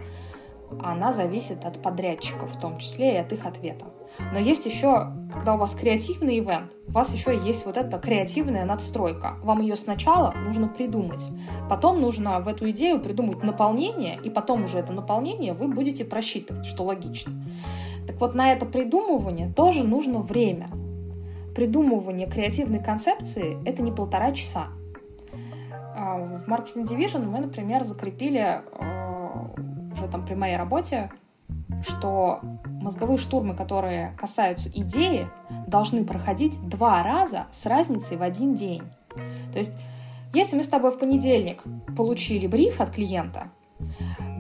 она 0.82 1.14
зависит 1.14 1.64
от 1.66 1.82
подрядчиков, 1.82 2.54
в 2.54 2.60
том 2.60 2.80
числе 2.80 3.14
и 3.14 3.18
от 3.18 3.32
их 3.32 3.46
ответа. 3.46 3.86
Но 4.32 4.40
есть 4.40 4.66
еще, 4.66 5.12
когда 5.34 5.56
у 5.56 5.58
вас 5.58 5.74
креативный 5.74 6.40
ивент, 6.40 6.72
у 6.88 6.92
вас 6.92 7.14
еще 7.14 7.36
есть 7.36 7.66
вот 7.66 7.78
эта 7.78 7.98
креативная 7.98 8.66
надстройка. 8.66 9.38
Вам 9.42 9.62
ее 9.62 9.76
сначала 9.76 10.32
нужно 10.32 10.68
придумать. 10.68 11.24
Потом 11.70 12.02
нужно 12.02 12.40
в 12.40 12.48
эту 12.48 12.70
идею 12.72 13.00
придумать 13.00 13.42
наполнение, 13.42 14.20
и 14.22 14.30
потом 14.30 14.66
уже 14.66 14.80
это 14.80 14.94
наполнение 14.94 15.54
вы 15.54 15.68
будете 15.68 16.06
просчитывать, 16.06 16.66
что 16.66 16.84
логично. 16.84 17.34
Так 18.08 18.20
вот, 18.20 18.36
на 18.36 18.52
это 18.52 18.66
придумывание 18.66 19.52
тоже 19.52 19.84
нужно 19.84 20.20
время 20.20 20.68
придумывание 21.54 22.28
креативной 22.28 22.80
концепции— 22.80 23.58
это 23.66 23.82
не 23.82 23.92
полтора 23.92 24.32
часа. 24.32 24.68
А, 25.96 26.18
в 26.18 26.50
Marketing 26.50 26.88
Division 26.88 27.26
мы, 27.26 27.40
например, 27.40 27.84
закрепили 27.84 28.40
а, 28.40 29.52
уже 29.94 30.08
там 30.08 30.26
при 30.26 30.36
моей 30.36 30.58
работе, 30.58 31.12
что 31.82 32.40
мозговые 32.66 33.18
штурмы, 33.18 33.56
которые 33.56 34.14
касаются 34.18 34.70
идеи, 34.70 35.28
должны 35.68 36.06
проходить 36.06 36.60
два 36.68 37.04
раза 37.04 37.48
с 37.52 37.66
разницей 37.66 38.18
в 38.18 38.24
один 38.24 38.56
день. 38.56 38.84
То 39.52 39.60
есть, 39.60 39.78
если 40.34 40.56
мы 40.56 40.64
с 40.64 40.68
тобой 40.68 40.92
в 40.92 41.00
понедельник 41.00 41.64
получили 41.96 42.48
бриф 42.48 42.82
от 42.82 42.90
клиента, 42.92 43.50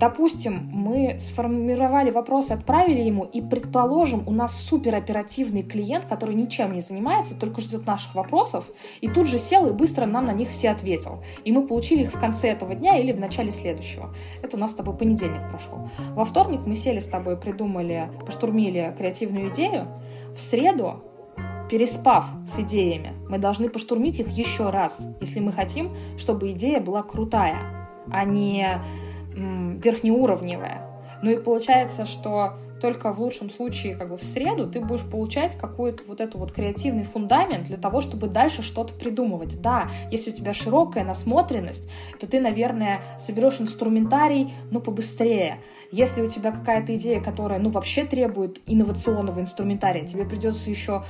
Допустим, 0.04 0.70
мы 0.70 1.18
сформировали 1.18 2.12
вопрос, 2.12 2.52
отправили 2.52 3.00
ему, 3.00 3.24
и, 3.24 3.42
предположим, 3.42 4.28
у 4.28 4.32
нас 4.32 4.54
супероперативный 4.54 5.62
клиент, 5.62 6.08
который 6.08 6.36
ничем 6.36 6.74
не 6.74 6.82
занимается, 6.82 7.40
только 7.40 7.62
ждет 7.62 7.88
наших 7.88 8.14
вопросов, 8.14 8.66
и 9.00 9.08
тут 9.08 9.28
же 9.28 9.38
сел 9.38 9.66
и 9.66 9.72
быстро 9.72 10.06
нам 10.06 10.26
на 10.26 10.34
них 10.34 10.50
все 10.50 10.72
ответил. 10.72 11.24
И 11.46 11.54
мы 11.54 11.66
получили 11.66 12.02
их 12.02 12.14
в 12.14 12.20
конце 12.20 12.50
этого 12.50 12.76
дня 12.76 12.98
или 12.98 13.14
в 13.14 13.20
начале 13.22 13.50
следующего. 13.50 14.14
Это 14.42 14.58
у 14.58 14.60
нас 14.60 14.72
с 14.72 14.76
тобой 14.76 14.94
понедельник 14.98 15.50
прошел. 15.50 15.88
Во 16.16 16.26
вторник 16.26 16.60
мы 16.66 16.76
сели 16.76 17.00
с 17.00 17.08
тобой, 17.08 17.38
придумали, 17.38 18.12
поштурмили 18.26 18.94
креативную 18.98 19.54
идею. 19.54 19.88
В 20.36 20.40
среду 20.42 21.02
переспав 21.70 22.26
с 22.46 22.60
идеями, 22.60 23.14
мы 23.30 23.38
должны 23.38 23.70
поштурмить 23.70 24.20
их 24.20 24.28
еще 24.28 24.70
раз, 24.70 25.00
если 25.22 25.40
мы 25.40 25.54
хотим, 25.54 25.96
чтобы 26.18 26.52
идея 26.52 26.82
была 26.82 27.04
крутая, 27.04 27.88
а 28.12 28.26
не 28.26 28.82
верхнеуровневая. 29.36 30.88
Ну 31.22 31.32
и 31.32 31.38
получается, 31.38 32.06
что 32.06 32.58
только 32.84 33.14
в 33.14 33.22
лучшем 33.22 33.50
случае 33.50 33.96
как 33.96 34.10
бы 34.10 34.18
в 34.18 34.24
среду 34.26 34.70
ты 34.70 34.82
будешь 34.82 35.06
получать 35.10 35.58
какой-то 35.58 36.04
вот 36.06 36.20
этот 36.20 36.36
вот 36.36 36.52
креативный 36.52 37.06
фундамент 37.06 37.68
для 37.68 37.78
того, 37.78 38.02
чтобы 38.02 38.28
дальше 38.28 38.62
что-то 38.62 38.94
придумывать. 38.94 39.62
Да, 39.62 39.88
если 40.12 40.32
у 40.32 40.34
тебя 40.34 40.54
широкая 40.54 41.06
насмотренность, 41.06 41.90
то 42.20 42.28
ты, 42.28 42.42
наверное, 42.42 43.02
соберешь 43.18 43.62
инструментарий, 43.62 44.54
ну, 44.70 44.82
побыстрее. 44.82 45.60
Если 45.92 46.22
у 46.22 46.28
тебя 46.28 46.52
какая-то 46.52 46.98
идея, 46.98 47.22
которая, 47.22 47.58
ну, 47.58 47.70
вообще 47.70 48.04
требует 48.04 48.60
инновационного 48.68 49.40
инструментария, 49.40 50.06
тебе 50.06 50.26
придется 50.26 50.70
еще 50.70 51.04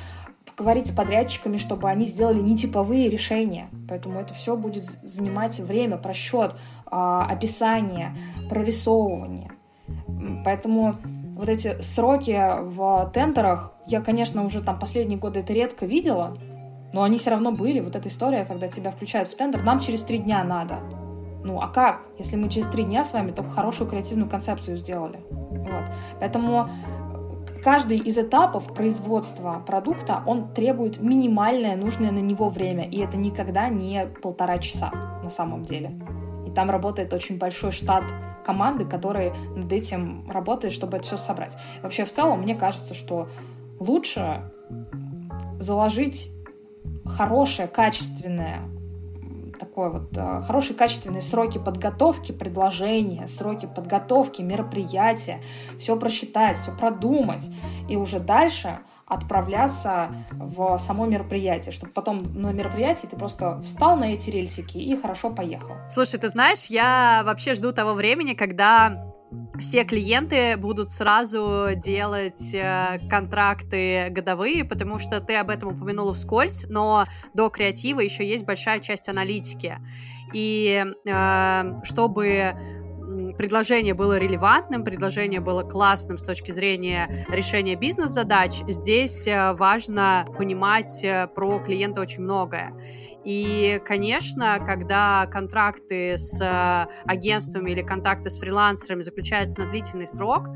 говорить 0.57 0.87
с 0.87 0.91
подрядчиками, 0.91 1.57
чтобы 1.57 1.89
они 1.89 2.05
сделали 2.05 2.39
нетиповые 2.39 3.09
решения. 3.09 3.69
Поэтому 3.87 4.19
это 4.19 4.33
все 4.33 4.55
будет 4.55 4.85
занимать 4.85 5.59
время, 5.59 5.97
просчет, 5.97 6.55
а, 6.85 7.25
описание, 7.25 8.15
прорисовывание. 8.49 9.51
Поэтому 10.45 10.95
вот 11.35 11.49
эти 11.49 11.81
сроки 11.81 12.39
в 12.61 13.11
тендерах, 13.13 13.73
я, 13.87 14.01
конечно, 14.01 14.45
уже 14.45 14.61
там 14.61 14.79
последние 14.79 15.17
годы 15.17 15.39
это 15.39 15.53
редко 15.53 15.85
видела, 15.85 16.37
но 16.93 17.03
они 17.03 17.17
все 17.17 17.31
равно 17.31 17.51
были. 17.51 17.79
Вот 17.79 17.95
эта 17.95 18.07
история, 18.07 18.45
когда 18.45 18.67
тебя 18.67 18.91
включают 18.91 19.29
в 19.29 19.35
тендер, 19.35 19.63
нам 19.63 19.79
через 19.79 20.03
три 20.03 20.19
дня 20.19 20.43
надо. 20.43 20.79
Ну, 21.43 21.59
а 21.59 21.67
как, 21.67 22.01
если 22.17 22.37
мы 22.37 22.49
через 22.49 22.67
три 22.67 22.83
дня 22.83 23.03
с 23.03 23.11
вами 23.11 23.31
только 23.31 23.49
хорошую 23.49 23.89
креативную 23.89 24.29
концепцию 24.29 24.77
сделали? 24.77 25.19
Вот. 25.29 25.83
Поэтому 26.19 26.69
каждый 27.63 27.97
из 27.97 28.17
этапов 28.17 28.73
производства 28.73 29.63
продукта, 29.65 30.21
он 30.25 30.53
требует 30.53 31.01
минимальное 31.01 31.75
нужное 31.75 32.11
на 32.11 32.19
него 32.19 32.49
время, 32.49 32.87
и 32.87 32.99
это 32.99 33.17
никогда 33.17 33.69
не 33.69 34.07
полтора 34.21 34.57
часа 34.59 34.91
на 35.23 35.29
самом 35.29 35.63
деле. 35.63 35.99
И 36.45 36.51
там 36.51 36.69
работает 36.69 37.13
очень 37.13 37.37
большой 37.37 37.71
штат 37.71 38.03
команды, 38.45 38.85
которые 38.85 39.33
над 39.55 39.71
этим 39.71 40.29
работают, 40.29 40.73
чтобы 40.73 40.97
это 40.97 41.07
все 41.07 41.17
собрать. 41.17 41.55
Вообще, 41.81 42.03
в 42.03 42.11
целом, 42.11 42.41
мне 42.41 42.55
кажется, 42.55 42.93
что 42.93 43.29
лучше 43.79 44.51
заложить 45.59 46.29
хорошее, 47.05 47.67
качественное 47.67 48.61
такой 49.73 49.89
вот 49.89 50.15
э, 50.15 50.41
хорошие 50.45 50.75
качественные 50.75 51.21
сроки 51.21 51.57
подготовки 51.57 52.31
предложения, 52.31 53.27
сроки 53.27 53.65
подготовки 53.65 54.43
мероприятия, 54.43 55.41
все 55.79 55.95
просчитать, 55.95 56.57
все 56.57 56.71
продумать 56.71 57.43
и 57.89 57.95
уже 57.95 58.19
дальше 58.19 58.79
отправляться 59.07 60.13
в 60.31 60.77
само 60.77 61.07
мероприятие, 61.07 61.71
чтобы 61.71 61.91
потом 61.91 62.19
на 62.35 62.51
мероприятии 62.51 63.07
ты 63.07 63.15
просто 63.15 63.61
встал 63.61 63.97
на 63.97 64.13
эти 64.13 64.29
рельсики 64.29 64.77
и 64.77 64.95
хорошо 64.95 65.31
поехал. 65.31 65.75
Слушай, 65.89 66.19
ты 66.19 66.29
знаешь, 66.29 66.67
я 66.67 67.23
вообще 67.25 67.55
жду 67.55 67.71
того 67.71 67.93
времени, 67.93 68.33
когда 68.33 69.12
все 69.59 69.83
клиенты 69.83 70.57
будут 70.57 70.89
сразу 70.89 71.69
делать 71.75 72.53
э, 72.53 72.99
контракты 73.09 74.07
годовые, 74.09 74.65
потому 74.65 74.97
что 74.99 75.21
ты 75.21 75.35
об 75.35 75.49
этом 75.49 75.75
упомянула 75.75 76.13
вскользь, 76.13 76.65
но 76.69 77.05
до 77.33 77.49
креатива 77.49 77.99
еще 77.99 78.27
есть 78.27 78.45
большая 78.45 78.79
часть 78.79 79.09
аналитики. 79.09 79.77
И 80.33 80.83
э, 81.05 81.63
чтобы 81.83 82.55
предложение 83.37 83.93
было 83.93 84.17
релевантным, 84.17 84.83
предложение 84.83 85.39
было 85.39 85.63
классным 85.63 86.17
с 86.17 86.23
точки 86.23 86.51
зрения 86.51 87.25
решения 87.29 87.75
бизнес-задач, 87.75 88.61
здесь 88.67 89.27
э, 89.27 89.53
важно 89.53 90.25
понимать 90.37 91.03
э, 91.03 91.27
про 91.27 91.59
клиента 91.59 92.01
очень 92.01 92.23
многое. 92.23 92.73
И, 93.25 93.81
конечно, 93.85 94.59
когда 94.65 95.25
контракты 95.27 96.17
с 96.17 96.41
э, 96.41 96.91
агентствами 97.05 97.71
или 97.71 97.81
контакты 97.81 98.29
с 98.29 98.39
фрилансерами 98.39 99.01
заключаются 99.01 99.61
на 99.61 99.69
длительный 99.69 100.07
срок, 100.07 100.49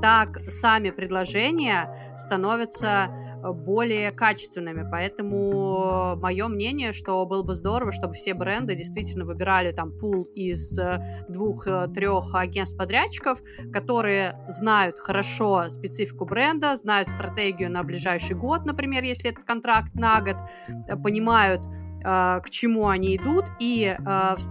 так 0.00 0.38
сами 0.48 0.90
предложения 0.90 2.14
становятся 2.16 3.08
э, 3.08 3.52
более 3.52 4.10
качественными. 4.10 4.88
Поэтому 4.90 6.16
мое 6.16 6.48
мнение, 6.48 6.92
что 6.92 7.26
было 7.26 7.42
бы 7.42 7.54
здорово, 7.54 7.92
чтобы 7.92 8.14
все 8.14 8.32
бренды 8.32 8.74
действительно 8.74 9.26
выбирали 9.26 9.72
там 9.72 9.92
пул 9.92 10.22
из 10.34 10.78
э, 10.78 11.26
двух-трех 11.28 12.34
агентств-подрядчиков, 12.34 13.42
которые 13.70 14.38
знают 14.48 14.98
хорошо 14.98 15.68
специфику 15.68 16.24
бренда, 16.24 16.74
знают 16.76 17.08
стратегию 17.08 17.70
на 17.70 17.82
ближайший 17.82 18.34
год, 18.34 18.64
например, 18.64 19.02
если 19.04 19.30
этот 19.30 19.44
контракт 19.44 19.94
на 19.94 20.22
год, 20.22 20.36
понимают, 21.02 21.60
к 22.04 22.50
чему 22.50 22.88
они 22.88 23.16
идут, 23.16 23.46
и 23.58 23.96
э, 23.96 24.02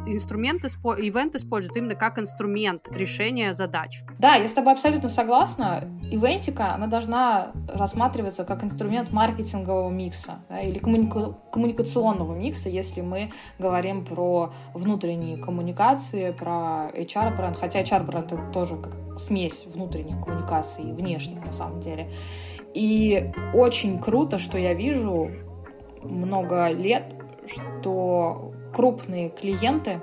инструмент, 0.07 0.63
ивент 0.65 1.35
используют 1.35 1.77
именно 1.77 1.95
как 1.95 2.17
инструмент 2.17 2.87
решения 2.91 3.53
задач. 3.53 4.01
Да, 4.17 4.35
я 4.35 4.47
с 4.47 4.53
тобой 4.53 4.73
абсолютно 4.73 5.09
согласна. 5.09 5.87
Ивентика, 6.11 6.73
она 6.73 6.87
должна 6.87 7.51
рассматриваться 7.67 8.43
как 8.43 8.63
инструмент 8.63 9.11
маркетингового 9.11 9.89
микса 9.89 10.39
да, 10.49 10.61
или 10.61 10.79
коммуника- 10.79 11.35
коммуникационного 11.51 12.35
микса, 12.35 12.69
если 12.69 13.01
мы 13.01 13.31
говорим 13.59 14.05
про 14.05 14.51
внутренние 14.73 15.37
коммуникации, 15.37 16.31
про 16.31 16.89
HR-бренд, 16.93 17.57
хотя 17.57 17.81
HR-бренд 17.81 18.31
это 18.31 18.51
тоже 18.51 18.77
как 18.77 19.19
смесь 19.19 19.65
внутренних 19.65 20.23
коммуникаций 20.23 20.85
и 20.85 20.91
внешних 20.91 21.45
на 21.45 21.51
самом 21.51 21.79
деле. 21.79 22.09
И 22.73 23.31
очень 23.53 23.99
круто, 23.99 24.37
что 24.39 24.57
я 24.57 24.73
вижу 24.73 25.29
много 26.03 26.69
лет 26.69 27.13
что 27.47 28.53
крупные 28.73 29.29
клиенты, 29.29 30.01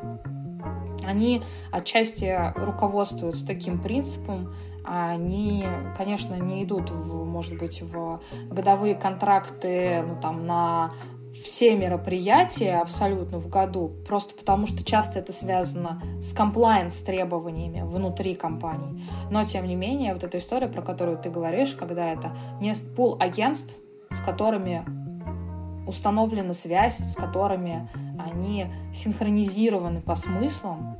они 1.05 1.43
отчасти 1.71 2.53
руководствуются 2.57 3.47
таким 3.47 3.81
принципом, 3.81 4.55
они, 4.85 5.67
конечно, 5.97 6.35
не 6.35 6.65
идут, 6.65 6.91
в, 6.91 7.25
может 7.25 7.59
быть, 7.59 7.83
в 7.83 8.21
годовые 8.51 8.95
контракты 8.95 10.03
ну, 10.07 10.21
там, 10.21 10.47
на 10.47 10.93
все 11.45 11.77
мероприятия 11.77 12.81
абсолютно 12.81 13.39
в 13.39 13.49
году, 13.49 13.93
просто 14.07 14.35
потому 14.35 14.67
что 14.67 14.85
часто 14.85 15.21
это 15.21 15.33
связано 15.33 16.03
с 16.21 16.33
комплайенс 16.33 16.97
требованиями 17.03 17.83
внутри 17.83 18.35
компании. 18.35 19.03
Но, 19.31 19.45
тем 19.45 19.67
не 19.67 19.77
менее, 19.77 20.13
вот 20.13 20.25
эта 20.25 20.39
история, 20.39 20.69
про 20.69 20.83
которую 20.83 21.19
ты 21.19 21.31
говоришь, 21.31 21.75
когда 21.75 22.13
это 22.13 22.33
не 22.61 22.75
пул 22.97 23.17
агентств, 23.21 23.75
с 24.11 24.21
которыми 24.21 24.85
установлена 25.91 26.55
связь, 26.55 26.99
с 26.99 27.15
которыми 27.15 27.89
они 28.19 28.67
синхронизированы 28.93 30.01
по 30.01 30.15
смыслам, 30.15 30.99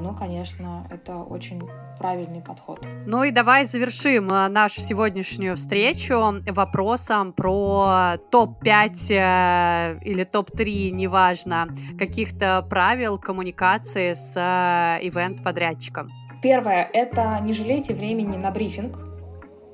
ну, 0.00 0.14
конечно, 0.14 0.86
это 0.90 1.16
очень 1.16 1.62
правильный 1.98 2.40
подход. 2.40 2.84
Ну 3.06 3.22
и 3.24 3.30
давай 3.30 3.64
завершим 3.64 4.30
э, 4.30 4.48
нашу 4.48 4.80
сегодняшнюю 4.80 5.56
встречу 5.56 6.42
вопросом 6.52 7.32
про 7.32 8.16
топ-5 8.30 9.10
э, 9.10 9.98
или 10.02 10.24
топ-3, 10.24 10.90
неважно, 10.90 11.68
каких-то 11.98 12.66
правил 12.68 13.18
коммуникации 13.18 14.14
с 14.14 14.34
э, 14.36 15.06
ивент-подрядчиком. 15.06 16.10
Первое— 16.42 16.88
это 16.92 17.40
не 17.42 17.54
жалейте 17.54 17.94
времени 17.94 18.36
на 18.36 18.50
брифинг 18.50 19.05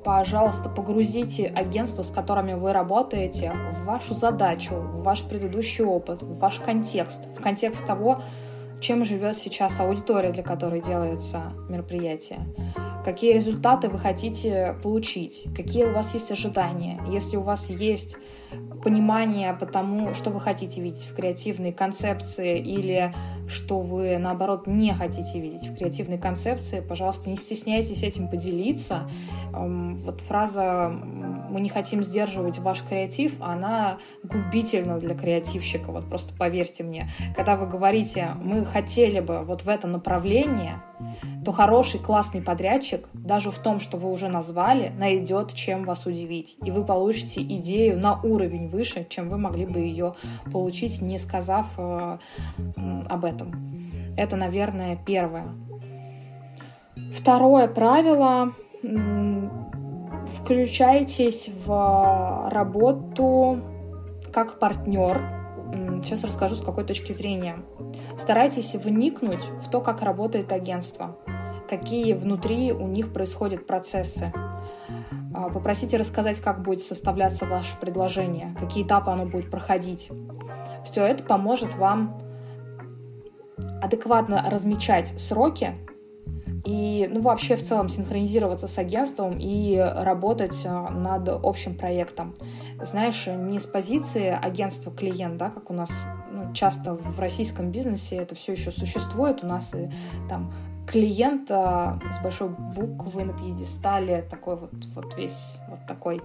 пожалуйста, 0.05 0.69
погрузите 0.69 1.47
агентства, 1.47 2.03
с 2.03 2.11
которыми 2.11 2.55
вы 2.55 2.73
работаете, 2.73 3.53
в 3.71 3.85
вашу 3.85 4.15
задачу, 4.15 4.75
в 4.75 5.03
ваш 5.03 5.23
предыдущий 5.23 5.85
опыт, 5.85 6.23
в 6.23 6.39
ваш 6.39 6.61
контекст, 6.61 7.27
в 7.37 7.41
контекст 7.41 7.87
того, 7.87 8.21
чем 8.81 9.05
живет 9.05 9.37
сейчас 9.37 9.79
аудитория, 9.81 10.31
для 10.31 10.43
которой 10.43 10.81
делается 10.81 11.53
мероприятие. 11.69 12.41
Какие 13.05 13.33
результаты 13.33 13.89
вы 13.89 13.99
хотите 13.99 14.77
получить, 14.83 15.47
какие 15.57 15.85
у 15.85 15.93
вас 15.93 16.15
есть 16.15 16.31
ожидания. 16.31 17.01
Если 17.09 17.37
у 17.37 17.43
вас 17.43 17.71
есть 17.71 18.17
понимание 18.83 19.53
по 19.55 19.67
тому, 19.67 20.15
что 20.15 20.31
вы 20.31 20.41
хотите 20.41 20.81
видеть 20.81 21.05
в 21.05 21.15
креативной 21.15 21.73
концепции 21.73 22.59
или 22.59 23.15
что 23.49 23.81
вы, 23.81 24.19
наоборот, 24.19 24.67
не 24.67 24.95
хотите 24.95 25.41
видеть 25.41 25.69
в 25.69 25.77
креативной 25.77 26.19
концепции, 26.19 26.81
пожалуйста, 26.81 27.29
не 27.29 27.37
стесняйтесь 27.37 28.03
этим 28.03 28.29
поделиться. 28.29 29.09
Эм, 29.55 29.97
вот 29.97 30.21
фраза 30.21 30.89
«мы 30.89 31.61
не 31.61 31.69
хотим 31.69 32.03
сдерживать 32.03 32.59
ваш 32.59 32.83
креатив», 32.83 33.35
она 33.41 33.99
губительна 34.23 34.99
для 34.99 35.15
креативщика, 35.15 35.93
вот 35.93 36.09
просто 36.09 36.35
поверьте 36.35 36.83
мне. 36.83 37.11
Когда 37.37 37.57
вы 37.57 37.67
говорите 37.67 38.31
«мы 38.41 38.65
хотели 38.65 39.21
бы 39.21 39.41
вот 39.41 39.63
в 39.63 39.69
это 39.69 39.87
направление», 39.87 40.83
то 41.45 41.53
хороший, 41.53 41.99
классный 41.99 42.41
подрядчик, 42.41 43.09
даже 43.13 43.51
в 43.51 43.59
том, 43.59 43.81
что 43.81 43.97
вы 43.97 44.11
уже 44.11 44.29
назвали, 44.29 44.93
найдет, 44.97 45.53
чем 45.55 45.85
вас 45.85 46.07
удивить. 46.07 46.57
И 46.65 46.71
вы 46.71 46.85
получите 46.85 47.43
идею 47.43 47.99
на 47.99 48.21
уровень 48.21 48.69
выше, 48.69 49.07
чем 49.09 49.29
вы 49.29 49.39
могли 49.39 49.67
бы 49.67 49.81
ее 49.81 50.15
получить, 50.53 51.03
не 51.03 51.19
сказав 51.19 51.67
э, 51.77 52.19
об 53.09 53.25
этом. 53.25 53.53
Это, 54.17 54.37
наверное, 54.37 54.99
первое. 55.05 55.49
Второе 57.13 57.67
правило 57.67 58.53
включайтесь 60.39 61.51
в 61.65 62.49
работу 62.51 63.61
как 64.33 64.59
партнер. 64.59 65.21
Сейчас 66.03 66.25
расскажу, 66.25 66.57
с 66.57 66.63
какой 66.63 66.85
точки 66.85 67.13
зрения. 67.13 67.57
Старайтесь 68.19 68.75
вникнуть 68.75 69.43
в 69.65 69.71
то, 69.71 69.81
как 69.81 70.03
работает 70.03 70.53
агентство, 70.53 71.17
какие 71.73 72.13
внутри 72.13 72.71
у 72.71 72.87
них 72.87 73.15
происходят 73.15 73.67
процессы. 73.67 74.31
А, 75.33 75.49
попросите 75.49 75.97
рассказать, 75.97 76.39
как 76.39 76.61
будет 76.61 76.83
составляться 76.83 77.47
ваше 77.47 77.79
предложение, 77.81 78.55
какие 78.61 78.85
этапы 78.85 79.11
оно 79.11 79.25
будет 79.25 79.51
проходить. 79.51 80.11
Все 80.85 81.07
это 81.07 81.25
поможет 81.25 81.75
вам 81.77 82.21
адекватно 83.81 84.51
размечать 84.51 85.19
сроки, 85.19 85.75
и, 86.67 87.09
ну, 87.11 87.23
вообще 87.23 87.57
в 87.57 87.63
целом 87.63 87.89
синхронизироваться 87.89 88.69
с 88.69 88.79
агентством 88.79 89.39
и 89.39 89.77
работать 89.79 90.65
а, 90.67 90.91
над 90.91 91.27
общим 91.29 91.75
проектом. 91.75 92.37
Знаешь, 92.83 93.27
не 93.27 93.59
с 93.59 93.67
позиции 93.67 94.29
агентства 94.29 94.93
клиент, 94.93 95.39
да, 95.39 95.49
как 95.49 95.71
у 95.71 95.73
нас 95.73 95.91
ну, 96.31 96.53
часто 96.53 96.95
в 96.95 97.19
российском 97.19 97.73
бизнесе 97.73 98.17
это 98.17 98.35
все 98.35 98.53
еще 98.53 98.71
существует. 98.71 99.43
У 99.43 99.47
нас 99.47 99.75
и, 99.75 99.91
там 100.29 100.53
клиент 100.87 101.51
а, 101.51 101.99
с 102.13 102.23
большой 102.23 102.49
буквы 102.49 103.25
на 103.25 103.33
пьедестале, 103.33 104.23
такой 104.23 104.57
вот, 104.57 104.73
вот 104.95 105.17
весь 105.17 105.57
вот 105.69 105.81
такой. 105.87 106.21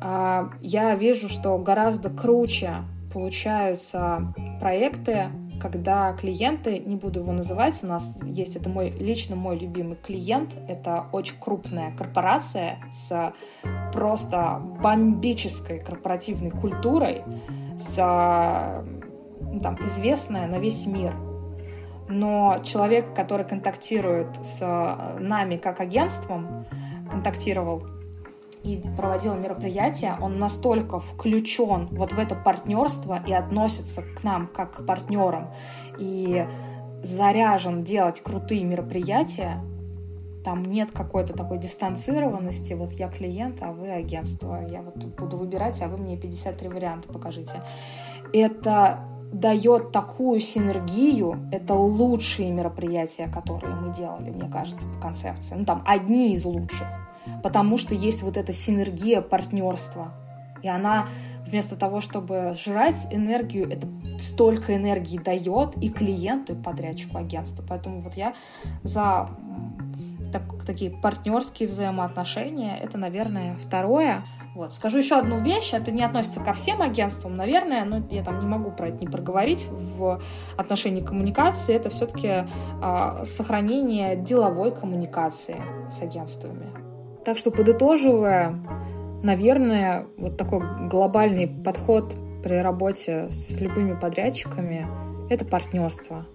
А, 0.00 0.50
я 0.60 0.94
вижу, 0.94 1.28
что 1.28 1.56
гораздо 1.58 2.10
круче 2.10 2.76
получаются 3.12 4.32
проекты, 4.60 5.28
когда 5.60 6.12
клиенты, 6.14 6.80
не 6.80 6.96
буду 6.96 7.20
его 7.20 7.32
называть, 7.32 7.78
у 7.84 7.86
нас 7.86 8.18
есть, 8.24 8.56
это 8.56 8.68
мой 8.68 8.90
лично 8.90 9.36
мой 9.36 9.56
любимый 9.56 9.96
клиент, 9.96 10.50
это 10.66 11.06
очень 11.12 11.36
крупная 11.38 11.94
корпорация 11.96 12.78
с 12.90 13.32
просто 13.92 14.60
бомбической 14.82 15.78
корпоративной 15.78 16.50
культурой, 16.50 17.22
с, 17.78 17.94
там, 17.94 19.84
известная 19.84 20.48
на 20.48 20.58
весь 20.58 20.84
мир. 20.86 21.14
Но 22.12 22.58
человек, 22.62 23.14
который 23.14 23.46
контактирует 23.46 24.28
с 24.44 24.60
нами 25.18 25.56
как 25.56 25.80
агентством, 25.80 26.66
контактировал 27.10 27.84
и 28.62 28.82
проводил 28.96 29.34
мероприятие, 29.34 30.16
он 30.20 30.38
настолько 30.38 31.00
включен 31.00 31.88
вот 31.90 32.12
в 32.12 32.18
это 32.18 32.34
партнерство 32.34 33.18
и 33.26 33.32
относится 33.32 34.02
к 34.02 34.22
нам 34.22 34.46
как 34.46 34.72
к 34.76 34.86
партнерам 34.86 35.54
и 35.98 36.46
заряжен 37.02 37.82
делать 37.82 38.20
крутые 38.20 38.64
мероприятия, 38.64 39.60
там 40.44 40.64
нет 40.64 40.90
какой-то 40.92 41.32
такой 41.32 41.58
дистанцированности, 41.58 42.74
вот 42.74 42.92
я 42.92 43.08
клиент, 43.08 43.62
а 43.62 43.72
вы 43.72 43.90
агентство, 43.90 44.64
я 44.68 44.82
вот 44.82 44.96
буду 44.96 45.38
выбирать, 45.38 45.80
а 45.82 45.88
вы 45.88 45.96
мне 45.96 46.16
53 46.16 46.68
варианта 46.68 47.08
покажите. 47.08 47.62
Это 48.32 49.00
дает 49.32 49.92
такую 49.92 50.40
синергию, 50.40 51.38
это 51.50 51.74
лучшие 51.74 52.50
мероприятия, 52.50 53.28
которые 53.28 53.74
мы 53.74 53.94
делали, 53.94 54.30
мне 54.30 54.48
кажется, 54.48 54.86
по 54.86 55.00
концепции. 55.00 55.54
Ну, 55.54 55.64
там, 55.64 55.82
одни 55.86 56.32
из 56.32 56.44
лучших 56.44 56.86
потому 57.42 57.78
что 57.78 57.94
есть 57.94 58.22
вот 58.22 58.36
эта 58.36 58.52
синергия 58.52 59.20
партнерства. 59.20 60.12
И 60.62 60.68
она 60.68 61.08
вместо 61.46 61.76
того, 61.76 62.00
чтобы 62.00 62.54
жрать 62.54 63.06
энергию, 63.10 63.70
это 63.70 63.86
столько 64.18 64.76
энергии 64.76 65.18
дает 65.18 65.76
и 65.76 65.90
клиенту, 65.90 66.54
и 66.54 66.56
подрядчику 66.62 67.18
агентства. 67.18 67.64
Поэтому 67.68 68.00
вот 68.00 68.14
я 68.14 68.34
за 68.82 69.28
так, 70.32 70.42
такие 70.64 70.90
партнерские 70.90 71.68
взаимоотношения. 71.68 72.76
Это, 72.76 72.96
наверное, 72.96 73.56
второе. 73.56 74.24
Вот. 74.54 74.74
Скажу 74.74 74.98
еще 74.98 75.16
одну 75.16 75.40
вещь, 75.40 75.72
это 75.72 75.90
не 75.90 76.02
относится 76.02 76.40
ко 76.40 76.52
всем 76.52 76.82
агентствам, 76.82 77.36
наверное, 77.36 77.84
но 77.84 78.02
я 78.10 78.22
там 78.22 78.38
не 78.38 78.46
могу 78.46 78.70
про 78.70 78.88
это 78.88 78.98
не 78.98 79.06
проговорить 79.06 79.66
в 79.70 80.20
отношении 80.56 81.00
коммуникации. 81.00 81.74
Это 81.74 81.88
все-таки 81.88 82.28
э, 82.28 82.46
а, 82.82 83.24
сохранение 83.24 84.16
деловой 84.16 84.70
коммуникации 84.74 85.56
с 85.90 86.02
агентствами. 86.02 86.66
Так 87.24 87.38
что, 87.38 87.50
подытоживая, 87.50 88.54
наверное, 89.22 90.06
вот 90.18 90.36
такой 90.36 90.60
глобальный 90.88 91.48
подход 91.48 92.14
при 92.42 92.56
работе 92.56 93.30
с 93.30 93.58
любыми 93.58 93.98
подрядчиками— 93.98 94.86
это 95.30 95.46
партнерство. 95.46 96.26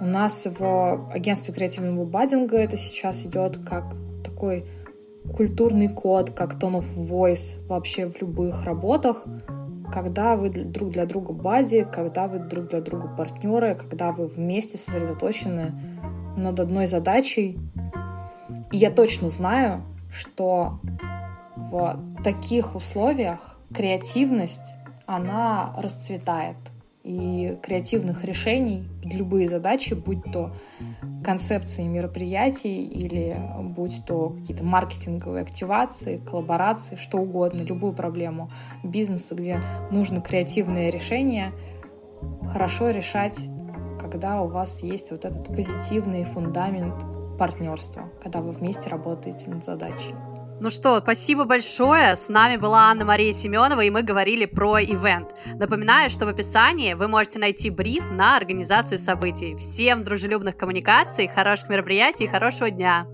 У 0.00 0.04
нас 0.04 0.46
в 0.46 1.10
агентстве 1.10 1.54
креативного 1.54 2.04
баддинга 2.04 2.58
это 2.58 2.76
сейчас 2.76 3.24
идет 3.24 3.56
как 3.64 3.84
такой 4.22 4.66
культурный 5.32 5.88
код, 5.88 6.30
как 6.30 6.54
tone 6.54 6.80
of 6.80 7.08
voice 7.08 7.64
вообще 7.66 8.06
в 8.06 8.20
любых 8.20 8.64
работах, 8.64 9.24
когда 9.92 10.34
вы 10.34 10.50
друг 10.50 10.90
для 10.90 11.06
друга 11.06 11.32
бади, 11.32 11.86
когда 11.90 12.26
вы 12.26 12.38
друг 12.38 12.68
для 12.68 12.80
друга 12.80 13.08
партнеры, 13.08 13.74
когда 13.74 14.12
вы 14.12 14.26
вместе 14.26 14.76
сосредоточены 14.76 15.72
над 16.36 16.58
одной 16.58 16.86
задачей, 16.86 17.58
и 18.72 18.76
я 18.76 18.90
точно 18.90 19.28
знаю, 19.28 19.82
что 20.10 20.78
в 21.56 21.98
таких 22.24 22.74
условиях 22.74 23.58
креативность, 23.72 24.74
она 25.06 25.74
расцветает. 25.76 26.56
И 27.04 27.58
креативных 27.62 28.24
решений 28.24 28.88
любые 29.02 29.46
задачи, 29.46 29.92
будь 29.92 30.22
то 30.32 30.52
концепции 31.22 31.82
мероприятий 31.82 32.82
или 32.82 33.38
будь 33.60 34.06
то 34.06 34.30
какие-то 34.30 34.64
маркетинговые 34.64 35.42
активации, 35.42 36.16
коллаборации, 36.16 36.96
что 36.96 37.18
угодно, 37.18 37.60
любую 37.60 37.92
проблему 37.92 38.50
бизнеса, 38.82 39.34
где 39.34 39.60
нужно 39.90 40.22
креативное 40.22 40.88
решение, 40.88 41.52
хорошо 42.50 42.88
решать, 42.88 43.38
когда 44.00 44.40
у 44.40 44.48
вас 44.48 44.82
есть 44.82 45.10
вот 45.10 45.26
этот 45.26 45.46
позитивный 45.54 46.24
фундамент 46.24 46.94
партнерства, 47.38 48.08
когда 48.22 48.40
вы 48.40 48.52
вместе 48.52 48.88
работаете 48.88 49.50
над 49.50 49.62
задачей. 49.62 50.14
Ну 50.60 50.70
что, 50.70 51.00
спасибо 51.00 51.44
большое. 51.44 52.14
С 52.16 52.28
нами 52.28 52.56
была 52.56 52.90
Анна-Мария 52.90 53.32
Семенова, 53.32 53.80
и 53.80 53.90
мы 53.90 54.02
говорили 54.02 54.46
про 54.46 54.80
ивент. 54.80 55.34
Напоминаю, 55.58 56.10
что 56.10 56.26
в 56.26 56.28
описании 56.28 56.94
вы 56.94 57.08
можете 57.08 57.38
найти 57.38 57.70
бриф 57.70 58.10
на 58.10 58.36
организацию 58.36 58.98
событий. 58.98 59.56
Всем 59.56 60.04
дружелюбных 60.04 60.56
коммуникаций, 60.56 61.28
хороших 61.28 61.68
мероприятий 61.68 62.24
и 62.24 62.28
хорошего 62.28 62.70
дня. 62.70 63.06